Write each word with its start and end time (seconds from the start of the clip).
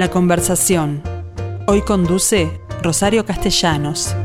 La 0.00 0.10
conversación. 0.10 1.02
Hoy 1.66 1.82
conduce 1.82 2.58
Rosario 2.82 3.26
Castellanos. 3.26 4.16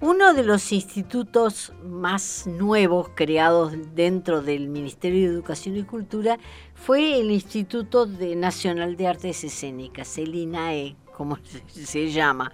Uno 0.00 0.32
de 0.32 0.44
los 0.44 0.70
institutos 0.70 1.72
más 1.82 2.46
nuevos 2.46 3.08
creados 3.16 3.72
dentro 3.96 4.42
del 4.42 4.68
Ministerio 4.68 5.26
de 5.26 5.34
Educación 5.34 5.76
y 5.76 5.82
Cultura 5.82 6.38
fue 6.72 7.18
el 7.18 7.32
Instituto 7.32 8.06
Nacional 8.06 8.96
de 8.96 9.08
Artes 9.08 9.42
Escénicas, 9.42 10.18
el 10.18 10.36
INAE, 10.36 10.94
como 11.16 11.36
se 11.66 12.12
llama. 12.12 12.52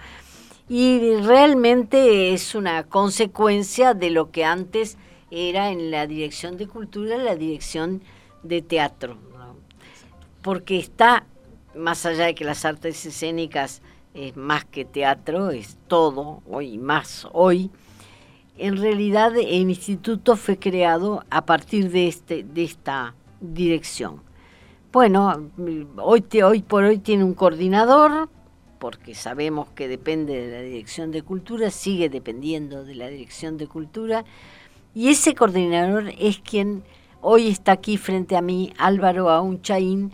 Y 0.71 1.17
realmente 1.17 2.33
es 2.33 2.55
una 2.55 2.85
consecuencia 2.85 3.93
de 3.93 4.09
lo 4.09 4.31
que 4.31 4.47
antes 4.47 4.97
era 5.31 5.71
en 5.71 5.91
la 5.91 6.07
dirección 6.07 6.57
de 6.57 6.67
cultura, 6.67 7.17
la 7.17 7.37
dirección 7.37 8.03
de 8.43 8.63
teatro. 8.63 9.17
Porque 10.43 10.79
está, 10.79 11.27
más 11.75 12.07
allá 12.07 12.27
de 12.27 12.35
que 12.35 12.45
las 12.45 12.65
artes 12.65 13.05
escénicas 13.05 13.83
es 14.15 14.37
más 14.37 14.65
que 14.65 14.85
teatro, 14.85 15.51
es 15.51 15.77
todo, 15.89 16.43
hoy 16.49 16.79
más 16.79 17.27
hoy, 17.33 17.71
en 18.57 18.79
realidad 18.79 19.37
el 19.37 19.69
instituto 19.69 20.37
fue 20.37 20.59
creado 20.59 21.25
a 21.29 21.45
partir 21.45 21.91
de, 21.91 22.09
este, 22.09 22.43
de 22.43 22.65
esta 22.65 23.15
dirección. 23.41 24.23
Bueno, 24.93 25.51
hoy, 25.99 26.25
hoy 26.43 26.63
por 26.63 26.85
hoy 26.85 26.99
tiene 26.99 27.25
un 27.25 27.35
coordinador, 27.35 28.31
porque 28.79 29.15
sabemos 29.15 29.69
que 29.75 29.89
depende 29.89 30.47
de 30.47 30.53
la 30.53 30.63
Dirección 30.63 31.11
de 31.11 31.23
Cultura, 31.23 31.71
sigue 31.71 32.09
dependiendo 32.09 32.85
de 32.85 32.95
la 32.95 33.09
Dirección 33.09 33.59
de 33.59 33.67
Cultura, 33.67 34.25
y 34.97 35.11
ese 35.11 35.35
coordinador 35.35 36.11
es 36.19 36.39
quien 36.39 36.83
hoy 37.21 37.49
está 37.49 37.73
aquí 37.73 37.99
frente 37.99 38.35
a 38.35 38.41
mí, 38.41 38.73
Álvaro 38.79 39.29
Aunchaín, 39.29 40.11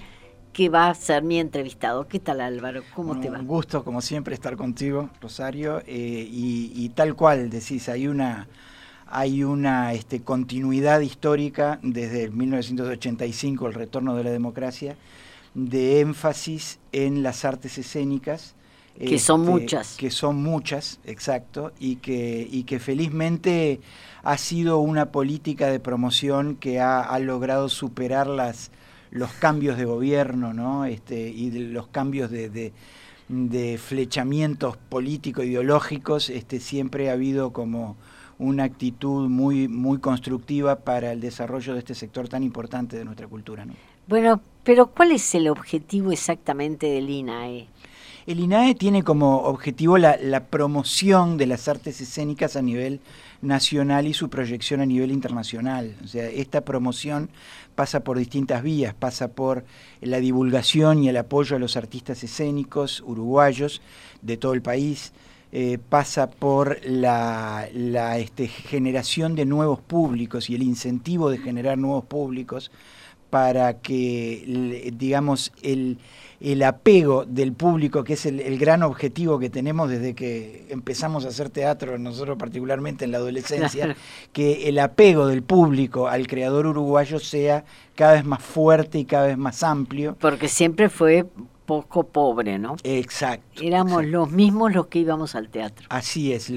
que 0.53 0.71
va 0.71 0.91
a 0.91 0.95
ser 0.97 1.23
mi 1.23 1.39
entrevistado. 1.39 2.09
¿Qué 2.09 2.19
tal 2.19 2.41
Álvaro? 2.41 2.83
¿Cómo 2.93 3.21
te 3.21 3.31
va? 3.31 3.39
Un 3.39 3.47
gusto, 3.47 3.85
como 3.85 4.01
siempre, 4.01 4.35
estar 4.35 4.57
contigo, 4.57 5.09
Rosario, 5.21 5.79
eh, 5.87 6.27
y, 6.29 6.89
tal 6.97 7.15
cual 7.15 7.49
decís, 7.49 7.89
hay 7.89 8.09
una 8.09 8.49
hay 9.07 9.45
una 9.45 9.93
este, 9.93 10.23
continuidad 10.23 10.99
histórica 10.99 11.79
desde 11.85 12.31
1985, 12.31 13.69
el 13.69 13.75
retorno 13.75 14.17
de 14.17 14.25
la 14.25 14.31
democracia, 14.31 14.97
de 15.55 16.01
énfasis 16.01 16.81
en 16.91 17.23
las 17.23 17.45
artes 17.45 17.79
escénicas. 17.79 18.57
Que 18.99 19.19
son 19.19 19.43
este, 19.43 19.53
muchas. 19.53 19.97
Que 19.97 20.11
son 20.11 20.43
muchas, 20.43 21.01
exacto, 21.05 21.73
y 21.81 21.97
que, 21.97 22.47
y 22.51 22.65
que 22.65 22.79
felizmente 22.79 23.81
ha 24.23 24.39
sido 24.39 24.79
una 24.79 25.11
política 25.11 25.67
de 25.69 25.81
promoción 25.81 26.57
que 26.57 26.81
ha, 26.81 27.19
logrado 27.19 27.69
superar 27.69 28.27
las, 28.27 28.71
los 29.11 29.33
cambios 29.33 29.77
de 29.77 29.85
gobierno 29.85 30.53
¿no? 30.53 30.85
este, 30.85 31.29
y 31.29 31.51
los 31.51 31.89
cambios 31.89 32.31
de, 32.31 32.49
de, 32.49 32.73
de 33.29 33.79
flechamientos 33.79 34.77
político-ideológicos. 34.77 36.31
Este, 36.31 36.61
siempre 36.61 37.11
ha 37.11 37.15
habido 37.15 37.53
como 37.53 37.97
una 38.39 38.65
actitud 38.65 39.29
muy, 39.29 39.69
muy 39.69 39.99
constructiva 39.99 40.81
para 40.81 41.13
el 41.13 41.21
desarrollo 41.21 41.75
de 41.75 41.81
este 41.81 41.95
sector 41.95 42.29
tan 42.29 42.43
importante 42.43 42.97
de 42.97 43.05
nuestra 43.05 43.27
cultura. 43.27 43.65
¿no? 43.65 43.75
Bueno, 44.07 44.41
pero 44.65 44.89
¿cuál 44.89 45.13
es 45.13 45.35
el 45.35 45.49
objetivo 45.49 46.13
exactamente 46.13 46.87
del 46.87 47.09
INAE? 47.09 47.69
El 48.25 48.39
INAE 48.39 48.77
tiene 48.77 49.03
como 49.03 49.39
objetivo 49.43 49.99
la, 49.99 50.45
promoción 50.49 51.37
de 51.37 51.47
las 51.47 51.67
artes 51.67 52.01
escénicas 52.01 52.55
a 52.55 52.63
nivel 52.63 53.01
nacional 53.41 54.07
y 54.07 54.15
su 54.15 54.31
proyección 54.31 54.81
a 54.81 54.87
nivel 54.87 55.11
internacional. 55.11 55.97
O 56.05 56.07
sea, 56.07 56.29
esta 56.29 56.61
promoción 56.61 57.31
pasa 57.75 58.05
por 58.05 58.19
distintas 58.19 58.63
vías, 58.63 58.95
pasa 58.95 59.29
por 59.29 59.65
la 60.01 60.21
divulgación 60.21 61.03
y 61.03 61.09
el 61.09 61.17
apoyo 61.17 61.57
a 61.57 61.59
los 61.59 61.77
artistas 61.77 62.23
escénicos 62.23 63.03
uruguayos 63.05 63.83
de 64.21 64.37
todo 64.37 64.55
el 64.55 64.63
país, 64.63 65.13
eh, 65.51 65.79
pasa 65.89 66.31
por 66.31 66.79
la, 66.85 67.69
este, 68.19 68.47
generación 68.47 69.35
de 69.35 69.47
nuevos 69.47 69.81
públicos 69.81 70.49
y 70.49 70.55
el 70.55 70.63
incentivo 70.63 71.29
de 71.29 71.39
generar 71.39 71.77
nuevos 71.77 72.05
públicos 72.05 72.71
para 73.33 73.81
que, 73.81 74.93
digamos, 74.93 75.53
el, 75.63 75.97
apego 76.63 77.25
del 77.25 77.55
público, 77.55 78.05
que 78.05 78.13
es 78.13 78.27
el, 78.27 78.59
gran 78.59 78.83
objetivo 78.83 79.39
que 79.39 79.49
tenemos 79.49 79.89
desde 79.89 80.15
que 80.15 80.67
empezamos 80.69 81.25
a 81.25 81.29
hacer 81.29 81.49
teatro, 81.49 81.97
nosotros 81.97 82.37
particularmente 82.37 83.07
en 83.07 83.13
la 83.13 83.17
adolescencia, 83.17 83.97
que 84.35 84.69
el 84.69 84.79
apego 84.79 85.27
del 85.29 85.43
público 85.43 86.09
al 86.09 86.27
creador 86.27 86.67
uruguayo 86.67 87.19
sea 87.19 87.65
cada 87.95 88.13
vez 88.13 88.27
más 88.27 88.43
fuerte 88.43 88.99
y 88.99 89.07
cada 89.07 89.29
vez 89.29 89.39
más 89.39 89.63
amplio. 89.63 90.15
Porque 90.21 90.49
siempre 90.49 90.91
fue 90.91 91.25
poco 91.73 92.05
pobre, 92.05 92.59
¿no? 92.59 92.77
Exacto. 92.85 93.63
Éramos 93.63 94.05
los 94.05 94.31
mismos 94.31 94.75
los 94.75 94.89
que 94.89 94.99
íbamos 94.99 95.35
al 95.35 95.49
teatro. 95.49 95.87
Así 95.89 96.35
es, 96.35 96.53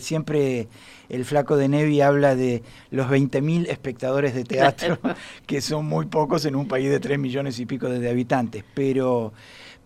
siempre 0.00 0.66
el 1.08 1.24
flaco 1.24 1.56
de 1.56 1.68
Nevi 1.68 2.00
habla 2.00 2.34
de 2.34 2.64
los 2.90 3.06
20.000 3.06 3.68
espectadores 3.68 4.34
de 4.34 4.42
teatro, 4.42 4.98
que 5.46 5.60
son 5.60 5.86
muy 5.86 6.06
pocos 6.06 6.44
en 6.44 6.56
un 6.56 6.66
país 6.66 6.90
de 6.90 6.98
3 6.98 7.20
millones 7.20 7.60
y 7.60 7.66
pico 7.66 7.88
de 7.88 8.10
habitantes, 8.10 8.64
pero... 8.74 9.32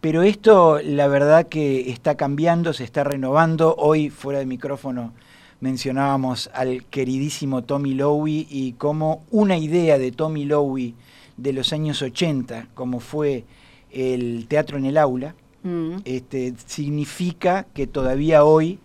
Pero 0.00 0.22
esto, 0.22 0.80
la 0.82 1.06
verdad 1.06 1.46
que 1.46 1.92
está 1.92 2.16
cambiando, 2.16 2.72
se 2.72 2.82
está 2.82 3.04
renovando. 3.04 3.76
Hoy, 3.78 4.10
fuera 4.10 4.40
de 4.40 4.46
micrófono, 4.46 5.12
mencionábamos 5.60 6.50
al 6.54 6.84
queridísimo 6.86 7.62
Tommy 7.62 7.94
Lowy 7.94 8.48
y 8.50 8.72
cómo 8.72 9.22
una 9.30 9.56
idea 9.58 9.98
de 9.98 10.10
Tommy 10.10 10.44
Lowy 10.44 10.96
de 11.36 11.52
los 11.52 11.72
años 11.72 12.02
80, 12.02 12.66
como 12.74 12.98
fue 12.98 13.44
el 13.92 14.46
teatro 14.48 14.78
en 14.78 14.86
el 14.86 14.96
aula, 14.96 15.34
mm. 15.62 15.98
este, 16.04 16.54
significa 16.66 17.66
que 17.74 17.86
todavía 17.86 18.44
hoy 18.44 18.78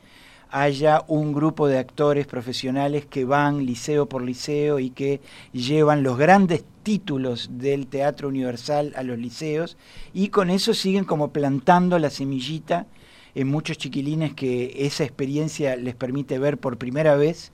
haya 0.49 1.03
un 1.07 1.33
grupo 1.33 1.67
de 1.67 1.77
actores 1.77 2.25
profesionales 2.25 3.05
que 3.05 3.25
van 3.25 3.65
liceo 3.65 4.07
por 4.07 4.23
liceo 4.23 4.79
y 4.79 4.89
que 4.89 5.19
llevan 5.51 6.03
los 6.03 6.17
grandes 6.17 6.63
títulos 6.83 7.49
del 7.53 7.87
teatro 7.87 8.29
universal 8.29 8.93
a 8.95 9.03
los 9.03 9.17
liceos 9.17 9.77
y 10.13 10.29
con 10.29 10.49
eso 10.49 10.73
siguen 10.73 11.03
como 11.03 11.31
plantando 11.31 11.99
la 11.99 12.09
semillita 12.09 12.87
en 13.35 13.47
muchos 13.47 13.77
chiquilines 13.77 14.33
que 14.33 14.73
esa 14.85 15.03
experiencia 15.03 15.75
les 15.75 15.95
permite 15.95 16.39
ver 16.39 16.57
por 16.57 16.77
primera 16.77 17.15
vez 17.15 17.51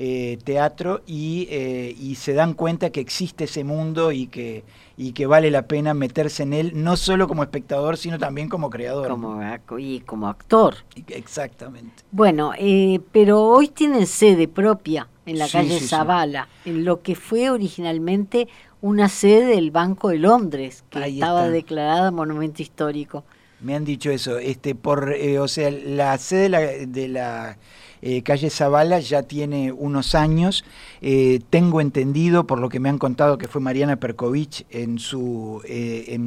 eh, 0.00 0.38
teatro 0.44 1.00
eh, 1.08 1.92
y, 1.98 2.14
se 2.14 2.32
dan 2.32 2.54
cuenta 2.54 2.90
que 2.90 3.00
existe 3.00 3.44
ese 3.44 3.64
mundo 3.64 4.12
y 4.12 4.28
que, 4.28 4.62
y 4.96 5.10
que 5.10 5.26
vale 5.26 5.50
la 5.50 5.62
pena 5.62 5.92
meterse 5.92 6.44
en 6.44 6.52
él, 6.52 6.70
no 6.76 6.96
solo 6.96 7.26
como 7.26 7.42
espectador, 7.42 7.96
sino 7.96 8.16
también 8.16 8.48
como 8.48 8.70
creador. 8.70 9.08
Como, 9.08 9.40
y 9.76 9.98
como 10.00 10.28
actor. 10.28 10.76
Exactamente. 11.08 12.04
Bueno, 12.12 12.52
eh, 12.56 13.00
pero 13.10 13.42
hoy 13.42 13.66
tienen 13.66 14.06
sede 14.06 14.46
propia 14.46 15.08
en 15.26 15.36
la 15.36 15.48
calle 15.48 15.80
Zavala, 15.80 16.46
en 16.64 16.84
lo 16.84 17.02
que 17.02 17.16
fue 17.16 17.50
originalmente 17.50 18.46
una 18.80 19.08
sede 19.08 19.46
del 19.46 19.72
Banco 19.72 20.10
de 20.10 20.18
Londres, 20.18 20.84
que 20.90 21.04
estaba 21.08 21.48
declarada 21.48 22.12
monumento 22.12 22.62
histórico. 22.62 23.24
Me 23.60 23.74
han 23.74 23.84
dicho 23.84 24.12
eso, 24.12 24.38
este 24.38 24.76
por 24.76 25.12
o 25.40 25.48
sea, 25.48 25.72
la 25.72 26.16
sede 26.18 26.86
de 26.86 27.08
la 27.08 27.58
eh, 28.02 28.22
calle 28.22 28.50
Zavala 28.50 29.00
ya 29.00 29.22
tiene 29.22 29.72
unos 29.72 30.14
años. 30.14 30.64
Eh, 31.00 31.40
tengo 31.50 31.80
entendido, 31.80 32.46
por 32.46 32.60
lo 32.60 32.68
que 32.68 32.80
me 32.80 32.88
han 32.88 32.98
contado, 32.98 33.38
que 33.38 33.48
fue 33.48 33.60
Mariana 33.60 33.96
Perkovich 33.96 34.64
en 34.70 34.98
su, 34.98 35.62
eh, 35.66 36.18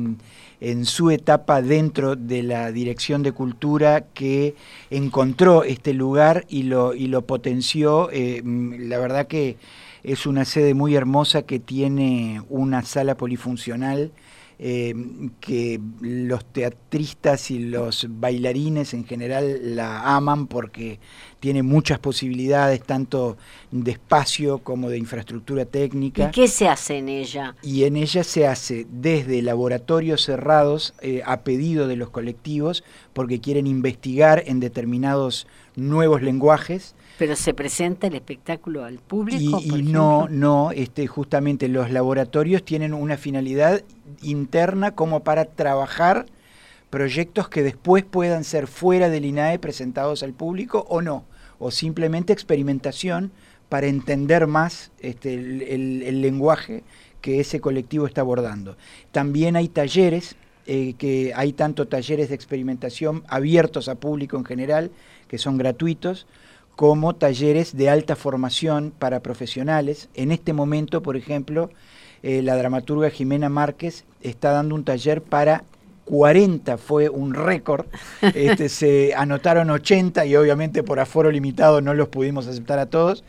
en, 0.59 0.85
su 0.85 1.09
etapa 1.09 1.61
dentro 1.61 2.15
de 2.15 2.43
la 2.43 2.71
Dirección 2.71 3.23
de 3.23 3.31
Cultura 3.31 4.05
que 4.13 4.55
encontró 4.89 5.63
este 5.63 5.93
lugar 5.93 6.45
y 6.49 6.63
lo, 6.63 6.94
y 6.94 7.07
lo 7.07 7.23
potenció. 7.23 8.09
la 8.12 9.00
verdad 9.00 9.27
que 9.27 9.57
es 10.03 10.25
una 10.25 10.45
sede 10.45 10.74
muy 10.74 10.95
hermosa 10.95 11.44
que 11.44 11.59
tiene 11.59 12.41
una 12.50 12.83
sala 12.83 13.15
polifuncional 13.15 14.12
eh, 14.63 14.94
que 15.40 15.81
los 16.02 16.46
teatristas 16.46 17.50
y 17.50 17.58
los 17.58 18.06
bailarines 18.08 18.94
en 18.94 19.06
general 19.06 19.75
la 19.75 20.16
aman 20.16 20.46
porque 20.46 21.00
tiene 21.40 21.63
muchas 21.63 21.98
posibilidades, 21.98 22.84
tanto 22.84 23.38
de 23.72 23.90
espacio 23.90 24.60
como 24.60 24.92
de 24.92 25.00
infraestructura 25.00 25.66
técnica. 25.66 26.28
¿Y 26.28 26.31
qué 26.31 26.48
se 26.48 26.68
hace 26.68 27.00
en 27.00 27.10
ella? 27.10 27.56
Y 27.63 27.86
en 27.86 27.96
ella 27.96 28.24
se 28.24 28.46
hace 28.46 28.86
desde 28.92 29.42
laboratorios 29.42 30.22
cerrados 30.22 30.94
eh, 31.02 31.24
a 31.25 31.42
pedido 31.42 31.88
de 31.88 31.96
los 31.96 32.12
colectivos, 32.12 32.84
porque 33.13 33.42
quieren 33.42 33.66
investigar 33.66 34.44
en 34.46 34.60
determinados 34.60 35.48
nuevos 35.75 36.22
lenguajes 36.22 36.94
pero 37.21 37.35
se 37.35 37.53
presenta 37.53 38.07
el 38.07 38.15
espectáculo 38.15 38.83
al 38.83 38.97
público. 38.97 39.62
Y, 39.63 39.83
no, 39.83 40.27
no, 40.27 40.71
este, 40.71 41.06
justamente 41.06 41.68
los 41.68 41.91
laboratorios 41.91 42.65
tienen 42.65 42.95
una 42.95 43.15
finalidad 43.15 43.83
interna 44.23 44.95
como 44.95 45.19
para 45.19 45.45
trabajar 45.45 46.25
proyectos 46.89 47.47
que 47.47 47.62
después 47.62 48.03
puedan 48.03 48.44
ser 48.44 48.65
fuera 48.65 49.07
del 49.09 49.25
INAE 49.25 49.59
presentados 49.59 50.23
al 50.23 50.33
público 50.33 50.88
o 50.89 51.03
no, 51.03 51.23
o 51.59 51.69
simplemente 51.69 52.33
experimentación 52.33 53.31
para 53.69 53.85
entender 53.85 54.47
más 54.47 54.89
este, 55.00 55.35
el, 55.35 56.21
lenguaje 56.24 56.83
que 57.21 57.39
ese 57.39 57.62
colectivo 57.62 58.07
está 58.07 58.21
abordando. 58.21 58.77
También 59.12 59.56
hay 59.56 59.67
talleres, 59.67 60.35
eh, 60.65 60.95
que 60.97 61.33
hay 61.35 61.53
tanto 61.53 61.88
talleres 61.88 62.29
de 62.29 62.35
experimentación 62.35 63.24
abiertos 63.27 63.89
a 63.89 63.94
público 63.94 64.38
en 64.38 64.45
general, 64.45 64.89
que 65.27 65.38
son 65.38 65.59
gratuitos, 65.59 66.25
como 66.81 67.13
talleres 67.13 67.78
de 67.78 67.92
alta 67.92 68.16
formación 68.16 68.92
para 68.98 69.19
profesionales. 69.19 70.10
En 70.16 70.31
este 70.31 70.51
momento, 70.51 71.04
por 71.04 71.16
ejemplo, 71.16 71.69
eh, 72.24 72.42
la 72.42 72.57
dramaturga 72.57 73.12
Jimena 73.12 73.50
Márquez 73.50 74.04
está 74.22 74.50
dando 74.50 74.74
un 74.74 74.83
taller 74.83 75.22
para 75.22 75.63
40 76.06 76.80
fue 76.80 77.07
un 77.07 77.36
récord, 77.36 77.86
este, 78.33 78.68
se 78.68 79.13
anotaron 79.13 79.69
80 79.69 80.25
y 80.25 80.36
obviamente 80.36 80.81
por 80.81 81.00
aforo 81.00 81.30
limitado 81.30 81.81
no 81.81 81.94
los 81.94 82.07
pudimos 82.07 82.48
aceptar 82.48 82.80
a 82.80 82.88
todos, 82.88 83.24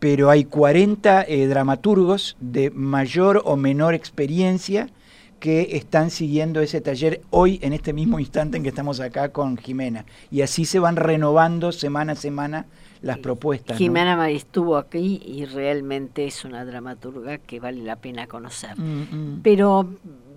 pero 0.00 0.28
hay 0.28 0.42
40 0.42 1.22
eh, 1.22 1.46
dramaturgos 1.46 2.36
de 2.40 2.70
mayor 2.70 3.42
o 3.44 3.54
menor 3.54 3.94
experiencia 3.94 4.88
que 5.38 5.76
están 5.76 6.10
siguiendo 6.10 6.60
ese 6.60 6.80
taller 6.80 7.22
hoy 7.30 7.58
en 7.62 7.72
este 7.72 7.92
mismo 7.92 8.18
instante 8.18 8.56
en 8.56 8.62
que 8.62 8.68
estamos 8.70 9.00
acá 9.00 9.30
con 9.30 9.56
Jimena. 9.56 10.04
Y 10.30 10.42
así 10.42 10.64
se 10.64 10.78
van 10.78 10.96
renovando 10.96 11.72
semana 11.72 12.12
a 12.12 12.16
semana 12.16 12.66
las 13.02 13.18
propuestas. 13.18 13.78
Jimena 13.78 14.28
estuvo 14.30 14.76
aquí 14.76 15.22
y 15.24 15.44
realmente 15.44 16.26
es 16.26 16.44
una 16.44 16.64
dramaturga 16.64 17.38
que 17.38 17.60
vale 17.60 17.82
la 17.82 17.96
pena 17.96 18.26
conocer. 18.26 18.78
Mm, 18.78 19.02
mm. 19.10 19.40
Pero 19.42 19.88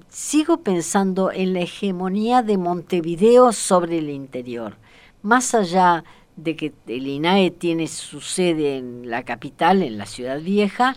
sigo 0.10 0.58
pensando 0.58 1.32
en 1.32 1.54
la 1.54 1.62
hegemonía 1.62 2.44
de 2.44 2.58
Montevideo 2.58 3.52
sobre 3.54 3.98
el 3.98 4.10
interior. 4.10 4.76
Más 5.24 5.56
allá 5.56 6.04
de 6.36 6.56
que 6.56 6.74
el 6.88 7.08
INAE 7.08 7.52
tiene 7.52 7.88
su 7.88 8.22
sede 8.22 8.78
en 8.78 9.10
la 9.10 9.24
capital, 9.24 9.84
en 9.84 9.98
la 9.98 10.06
ciudad 10.06 10.40
vieja, 10.42 10.96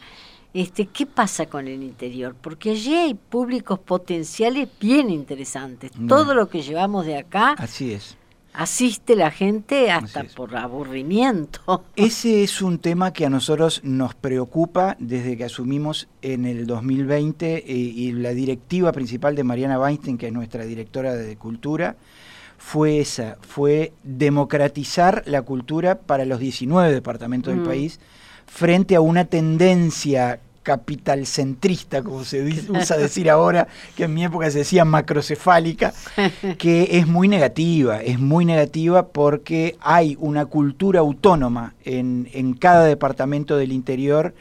este, 0.55 0.87
¿qué 0.87 1.05
pasa 1.05 1.47
con 1.47 1.69
el 1.69 1.83
interior? 1.83 2.35
Porque 2.41 2.71
allí 2.71 2.95
hay 2.95 3.15
públicos 3.15 3.79
potenciales 3.79 4.69
bien 4.81 5.11
interesantes. 5.11 5.91
Mm. 5.97 6.07
Todo 6.07 6.35
lo 6.35 6.49
que 6.49 6.63
llevamos 6.63 7.05
de 7.05 7.19
acá 7.19 7.55
Así 7.59 7.93
es 7.93 8.17
asiste 8.55 9.17
la 9.17 9.31
gente 9.31 9.91
hasta 9.91 10.25
por 10.25 10.57
aburrimiento. 10.57 11.83
Ese 11.97 12.45
es 12.45 12.63
un 12.63 12.79
tema 12.79 13.13
que 13.13 13.27
a 13.27 13.31
nosotros 13.31 13.81
nos 13.85 14.15
preocupa 14.15 14.97
desde 14.99 15.37
que 15.37 15.45
asumimos 15.45 16.09
en 16.23 16.47
el 16.47 16.67
2020 16.67 17.57
eh, 17.57 17.63
y 17.67 18.13
la 18.13 18.31
directiva 18.31 18.93
principal 18.93 19.35
de 19.35 19.45
Mariana 19.45 19.79
Weinstein, 19.79 20.17
que 20.17 20.29
es 20.29 20.33
nuestra 20.33 20.65
directora 20.65 21.15
de 21.15 21.37
Cultura, 21.37 21.97
fue 22.57 23.01
esa, 23.01 23.37
fue 23.41 23.93
democratizar 24.05 25.25
la 25.27 25.43
cultura 25.43 25.99
para 25.99 26.25
los 26.25 26.39
19 26.39 26.93
departamentos 26.93 27.53
del 27.53 27.63
mm. 27.63 27.67
país 27.67 28.01
frente 28.47 28.97
a 28.97 29.01
una 29.01 29.25
tendencia 29.25 30.41
capitalcentrista, 30.63 32.03
como 32.03 32.25
se 32.25 32.43
usa 32.69 32.97
decir 32.97 33.31
ahora, 33.31 33.69
que 33.97 34.05
en 34.05 34.15
mi 34.15 34.25
época 34.25 34.51
se 34.51 34.59
decía 34.59 34.85
macrocefálica, 34.85 35.93
que 36.59 36.99
es 36.99 37.07
muy 37.07 37.29
negativa, 37.29 38.03
es 38.03 38.19
muy 38.19 38.45
negativa 38.45 39.09
porque 39.09 39.77
hay 39.81 40.17
una 40.19 40.47
cultura 40.47 41.01
autónoma 41.01 41.75
en, 41.85 42.29
en 42.33 42.55
cada 42.55 42.85
departamento 42.85 43.57
del 43.57 43.73
interior 43.73 44.35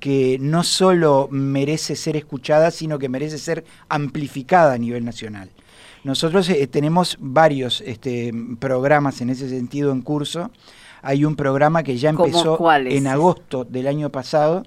que 0.00 0.38
no 0.40 0.64
solo 0.64 1.28
merece 1.30 1.94
ser 1.94 2.16
escuchada, 2.16 2.70
sino 2.70 2.98
que 2.98 3.08
merece 3.08 3.38
ser 3.38 3.64
amplificada 3.88 4.72
a 4.72 4.78
nivel 4.78 5.04
nacional. 5.04 5.50
Nosotros 6.02 6.48
eh, 6.48 6.66
tenemos 6.66 7.18
varios 7.20 7.82
este, 7.82 8.32
programas 8.58 9.20
en 9.20 9.30
ese 9.30 9.48
sentido 9.50 9.92
en 9.92 10.00
curso. 10.00 10.50
Hay 11.02 11.24
un 11.24 11.36
programa 11.36 11.82
que 11.82 11.96
ya 11.96 12.10
empezó 12.10 12.58
en 12.72 13.06
agosto 13.06 13.64
del 13.64 13.86
año 13.86 14.10
pasado, 14.10 14.64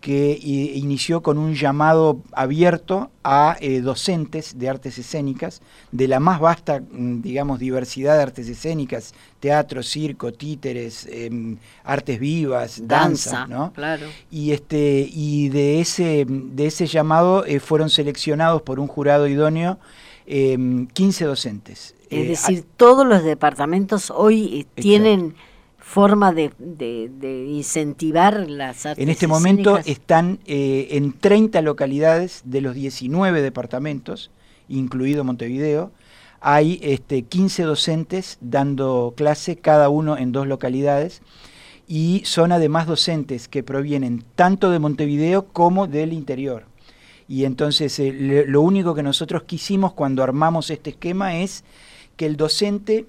que 0.00 0.38
inició 0.40 1.20
con 1.20 1.36
un 1.36 1.54
llamado 1.54 2.20
abierto 2.30 3.10
a 3.24 3.56
eh, 3.60 3.80
docentes 3.80 4.56
de 4.56 4.68
artes 4.68 4.98
escénicas, 4.98 5.62
de 5.90 6.06
la 6.06 6.20
más 6.20 6.38
vasta, 6.38 6.80
mm, 6.80 7.22
digamos, 7.22 7.58
diversidad 7.58 8.16
de 8.16 8.22
artes 8.22 8.48
escénicas, 8.48 9.14
teatro, 9.40 9.82
circo, 9.82 10.32
títeres, 10.32 11.08
em, 11.10 11.56
artes 11.82 12.20
vivas, 12.20 12.86
danza, 12.86 13.48
¿no? 13.48 13.72
Claro. 13.72 14.06
Y, 14.30 14.52
este, 14.52 15.08
y 15.10 15.48
de, 15.48 15.80
ese, 15.80 16.24
de 16.28 16.66
ese 16.66 16.86
llamado 16.86 17.44
eh, 17.44 17.58
fueron 17.58 17.90
seleccionados 17.90 18.62
por 18.62 18.78
un 18.78 18.86
jurado 18.86 19.26
idóneo 19.26 19.78
15 20.26 21.24
em, 21.24 21.28
docentes. 21.28 21.94
Es 22.10 22.18
eh, 22.18 22.28
decir, 22.28 22.64
todos 22.76 23.04
los 23.06 23.24
departamentos 23.24 24.12
hoy 24.12 24.66
tienen 24.74 25.34
forma 25.86 26.32
de, 26.32 26.50
incentivar 27.48 28.50
las 28.50 28.84
artes 28.86 29.02
En 29.02 29.08
este 29.08 29.28
momento 29.28 29.78
están 29.78 30.40
eh, 30.44 30.88
en 30.90 31.12
30 31.12 31.62
localidades 31.62 32.42
de 32.44 32.60
los 32.60 32.74
19 32.74 33.40
departamentos, 33.40 34.32
incluido 34.68 35.22
Montevideo, 35.22 35.92
hay 36.40 36.80
este, 36.82 37.22
15 37.22 37.62
docentes 37.62 38.36
dando 38.40 39.14
clase, 39.16 39.56
cada 39.56 39.88
uno 39.88 40.18
en 40.18 40.32
dos 40.32 40.48
localidades, 40.48 41.22
y 41.86 42.22
son 42.24 42.50
además 42.50 42.88
docentes 42.88 43.46
que 43.46 43.62
provienen 43.62 44.24
tanto 44.34 44.70
de 44.70 44.80
Montevideo 44.80 45.46
como 45.46 45.86
del 45.86 46.12
interior. 46.12 46.64
Y 47.28 47.44
entonces 47.44 47.96
eh, 48.00 48.44
lo 48.46 48.60
único 48.60 48.96
que 48.96 49.04
nosotros 49.04 49.44
quisimos 49.44 49.92
cuando 49.92 50.24
armamos 50.24 50.68
este 50.70 50.90
esquema 50.90 51.36
es 51.36 51.62
que 52.16 52.26
el 52.26 52.36
docente 52.36 53.06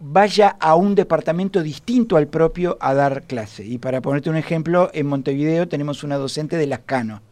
vaya 0.00 0.56
a 0.60 0.74
un 0.76 0.94
departamento 0.94 1.62
distinto 1.62 2.16
al 2.16 2.28
propio 2.28 2.76
a 2.80 2.94
dar 2.94 3.22
clase. 3.24 3.64
Y 3.64 3.78
para 3.78 4.00
ponerte 4.00 4.30
un 4.30 4.36
ejemplo, 4.36 4.90
en 4.92 5.06
Montevideo 5.06 5.68
tenemos 5.68 6.04
una 6.04 6.16
docente 6.16 6.56
de 6.56 6.66
Lascano, 6.66 7.22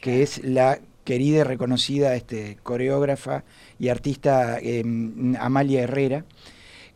que 0.00 0.22
es 0.22 0.42
la 0.44 0.78
querida 1.04 1.40
y 1.40 1.42
reconocida 1.42 2.14
este, 2.16 2.56
coreógrafa 2.62 3.44
y 3.78 3.88
artista 3.88 4.58
em, 4.58 5.36
Amalia 5.38 5.82
Herrera, 5.82 6.24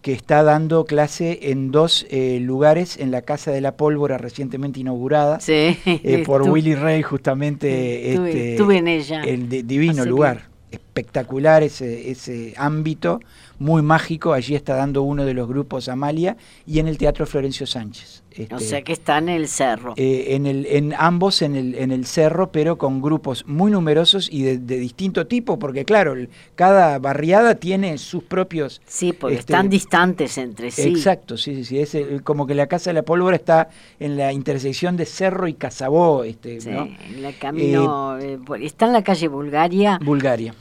que 0.01 0.13
está 0.13 0.43
dando 0.43 0.85
clase 0.85 1.39
en 1.51 1.71
dos 1.71 2.07
eh, 2.09 2.39
lugares 2.41 2.97
en 2.99 3.11
la 3.11 3.23
Casa 3.23 3.51
de 3.51 3.61
la 3.61 3.77
Pólvora 3.77 4.17
recientemente 4.17 4.81
inaugurada 4.81 5.39
eh, 5.47 6.23
por 6.27 6.43
Willy 6.43 6.75
Rey, 6.75 7.03
justamente 7.03 8.13
este, 8.13 8.57
en 8.57 8.89
ella. 8.89 9.23
el 9.23 9.49
divino 9.49 10.05
lugar. 10.05 10.49
Espectacular 10.71 11.63
ese, 11.63 12.11
ese 12.11 12.53
ámbito 12.59 13.21
muy 13.59 13.83
mágico. 13.83 14.33
Allí 14.33 14.55
está 14.55 14.75
dando 14.77 15.03
uno 15.03 15.25
de 15.25 15.35
los 15.35 15.49
grupos 15.49 15.89
Amalia 15.89 16.37
y 16.67 16.79
en 16.79 16.89
el 16.89 16.99
Teatro 16.99 17.27
Florencio 17.27 17.67
Sánchez. 17.67 18.23
Este, 18.31 18.55
o 18.55 18.61
sea 18.61 18.83
que 18.83 18.93
está 18.93 19.19
en 19.19 19.29
el 19.31 19.49
cerro. 19.49 19.95
Eh, 19.97 20.37
en, 20.37 20.47
el, 20.47 20.65
en 20.67 20.95
ambos 20.97 21.43
en 21.43 21.57
el, 21.57 21.75
en 21.75 21.91
el 21.91 22.07
cerro, 22.07 22.53
pero 22.53 22.79
con 22.79 23.03
grupos 23.03 23.45
muy 23.47 23.73
numerosos 23.73 24.29
y 24.31 24.43
de, 24.43 24.59
distinto 24.59 25.27
tipo, 25.27 25.59
porque 25.59 25.85
claro, 25.85 26.15
cada 26.55 27.01
barriada 27.01 27.57
tiene 27.57 27.99
sus 27.99 28.23
propios... 28.23 28.81
Sí, 28.87 29.13
porque 29.13 29.39
este, 29.39 29.53
están 29.53 29.69
distantes 29.69 30.39
entre 30.39 30.71
sí. 30.71 30.89
Exacto, 30.89 31.37
sí, 31.37 31.65
sí, 31.65 31.85
sí. 31.85 31.99
Es 31.99 32.23
como 32.23 32.47
que 32.47 32.55
la 32.55 32.69
Casa 32.69 32.91
de 32.91 32.95
la 32.95 33.03
Pólvora 33.03 33.35
está 33.35 33.71
en 33.99 34.17
la 34.17 34.33
intersección 34.33 34.97
de 34.97 35.07
Cerro 35.07 35.49
y 35.49 35.55
Casabó. 35.55 36.23
Este, 36.23 36.61
sí, 36.61 36.71
en 36.71 37.25
el 37.25 37.37
camino... 37.39 38.19
Eh, 38.19 38.35
eh, 38.35 38.59
está 38.61 38.87
en 38.87 38.93
la 38.93 39.03
calle 39.03 39.27
Bulgaria. 39.27 39.99
Bulgaria 40.05 40.55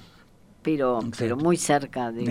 pero, 0.67 1.00
pero 1.17 1.38
muy 1.38 1.55
cerca 1.55 2.12
de, 2.12 2.25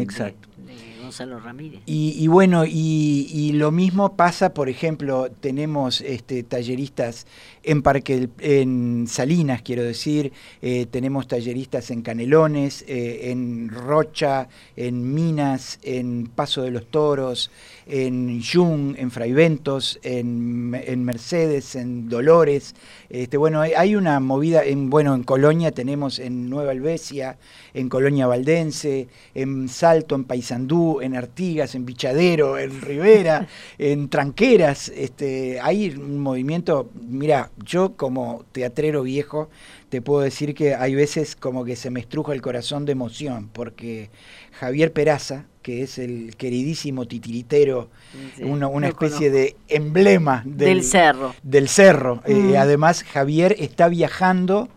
Ramírez. 1.43 1.81
Y, 1.87 2.27
bueno, 2.29 2.65
y, 2.67 3.53
lo 3.55 3.71
mismo 3.71 4.17
pasa, 4.17 4.53
por 4.53 4.69
ejemplo, 4.69 5.29
tenemos 5.41 6.01
este, 6.01 6.43
talleristas 6.43 7.27
en 7.63 7.83
Parque 7.83 8.29
en 8.39 9.07
Salinas, 9.09 9.63
quiero 9.63 9.83
decir, 9.83 10.33
eh, 10.63 10.87
tenemos 10.89 11.27
talleristas 11.27 11.91
en 11.91 12.03
Canelones, 12.03 12.85
eh, 12.87 13.31
en 13.31 13.69
Rocha, 13.69 14.49
en 14.77 15.15
Minas, 15.15 15.81
en 15.83 16.29
Paso 16.29 16.63
de 16.63 16.71
los 16.71 16.87
Toros, 16.87 17.51
en 17.87 18.41
Jung, 18.43 18.95
en 18.97 19.11
Fraiventos, 19.11 19.99
en, 20.03 20.81
en 20.81 21.05
Mercedes, 21.05 21.75
en 21.75 22.09
Dolores. 22.09 22.75
Este, 23.11 23.37
bueno, 23.37 23.61
hay 23.61 23.97
una 23.97 24.21
movida, 24.21 24.65
en, 24.65 24.91
bueno, 24.91 25.15
en 25.15 25.25
Colonia 25.25 25.73
tenemos 25.73 26.19
en 26.19 26.49
Nueva 26.49 26.73
Albesia, 26.73 27.39
en 27.75 27.89
Colonia 27.89 28.27
Valdense, 28.27 29.09
en 29.35 29.69
Salto, 29.69 30.15
en 30.15 30.25
Paysandú, 30.25 30.96
en 31.03 31.17
Artigas, 31.17 31.75
en 31.75 31.87
Bichadero, 31.87 32.59
en 32.59 32.81
Rivera, 32.81 33.47
en 33.79 34.09
Tranqueras. 34.09 34.89
Este, 34.89 35.61
hay 35.61 35.91
un 35.91 36.19
movimiento, 36.19 36.91
mira, 37.09 37.51
yo 37.65 37.97
como 37.97 38.45
teatrero 38.53 39.03
viejo 39.03 39.49
te 39.89 40.03
puedo 40.03 40.23
decir 40.23 40.55
que 40.55 40.75
hay 40.75 40.95
veces 40.95 41.37
como 41.37 41.65
que 41.65 41.77
se 41.77 41.91
me 41.91 42.01
estruja 42.01 42.33
el 42.33 42.43
corazón 42.43 42.85
de 42.85 42.93
emoción, 42.93 43.49
porque 43.53 44.11
Javier 44.53 44.93
Peraza, 44.93 45.47
que 45.63 45.83
es 45.83 45.99
el 45.99 46.35
queridísimo 46.37 47.07
titiritero, 47.07 47.89
una, 48.41 48.89
especie 48.89 49.31
de 49.31 49.57
emblema 49.69 50.43
del, 50.45 50.83
cerro. 50.83 51.35
Del 51.43 51.69
cerro. 51.69 52.23
Eh, 52.27 52.35
mm. 52.35 52.57
además, 52.57 53.05
Javier 53.05 53.55
está 53.59 53.89
viajando 53.89 54.69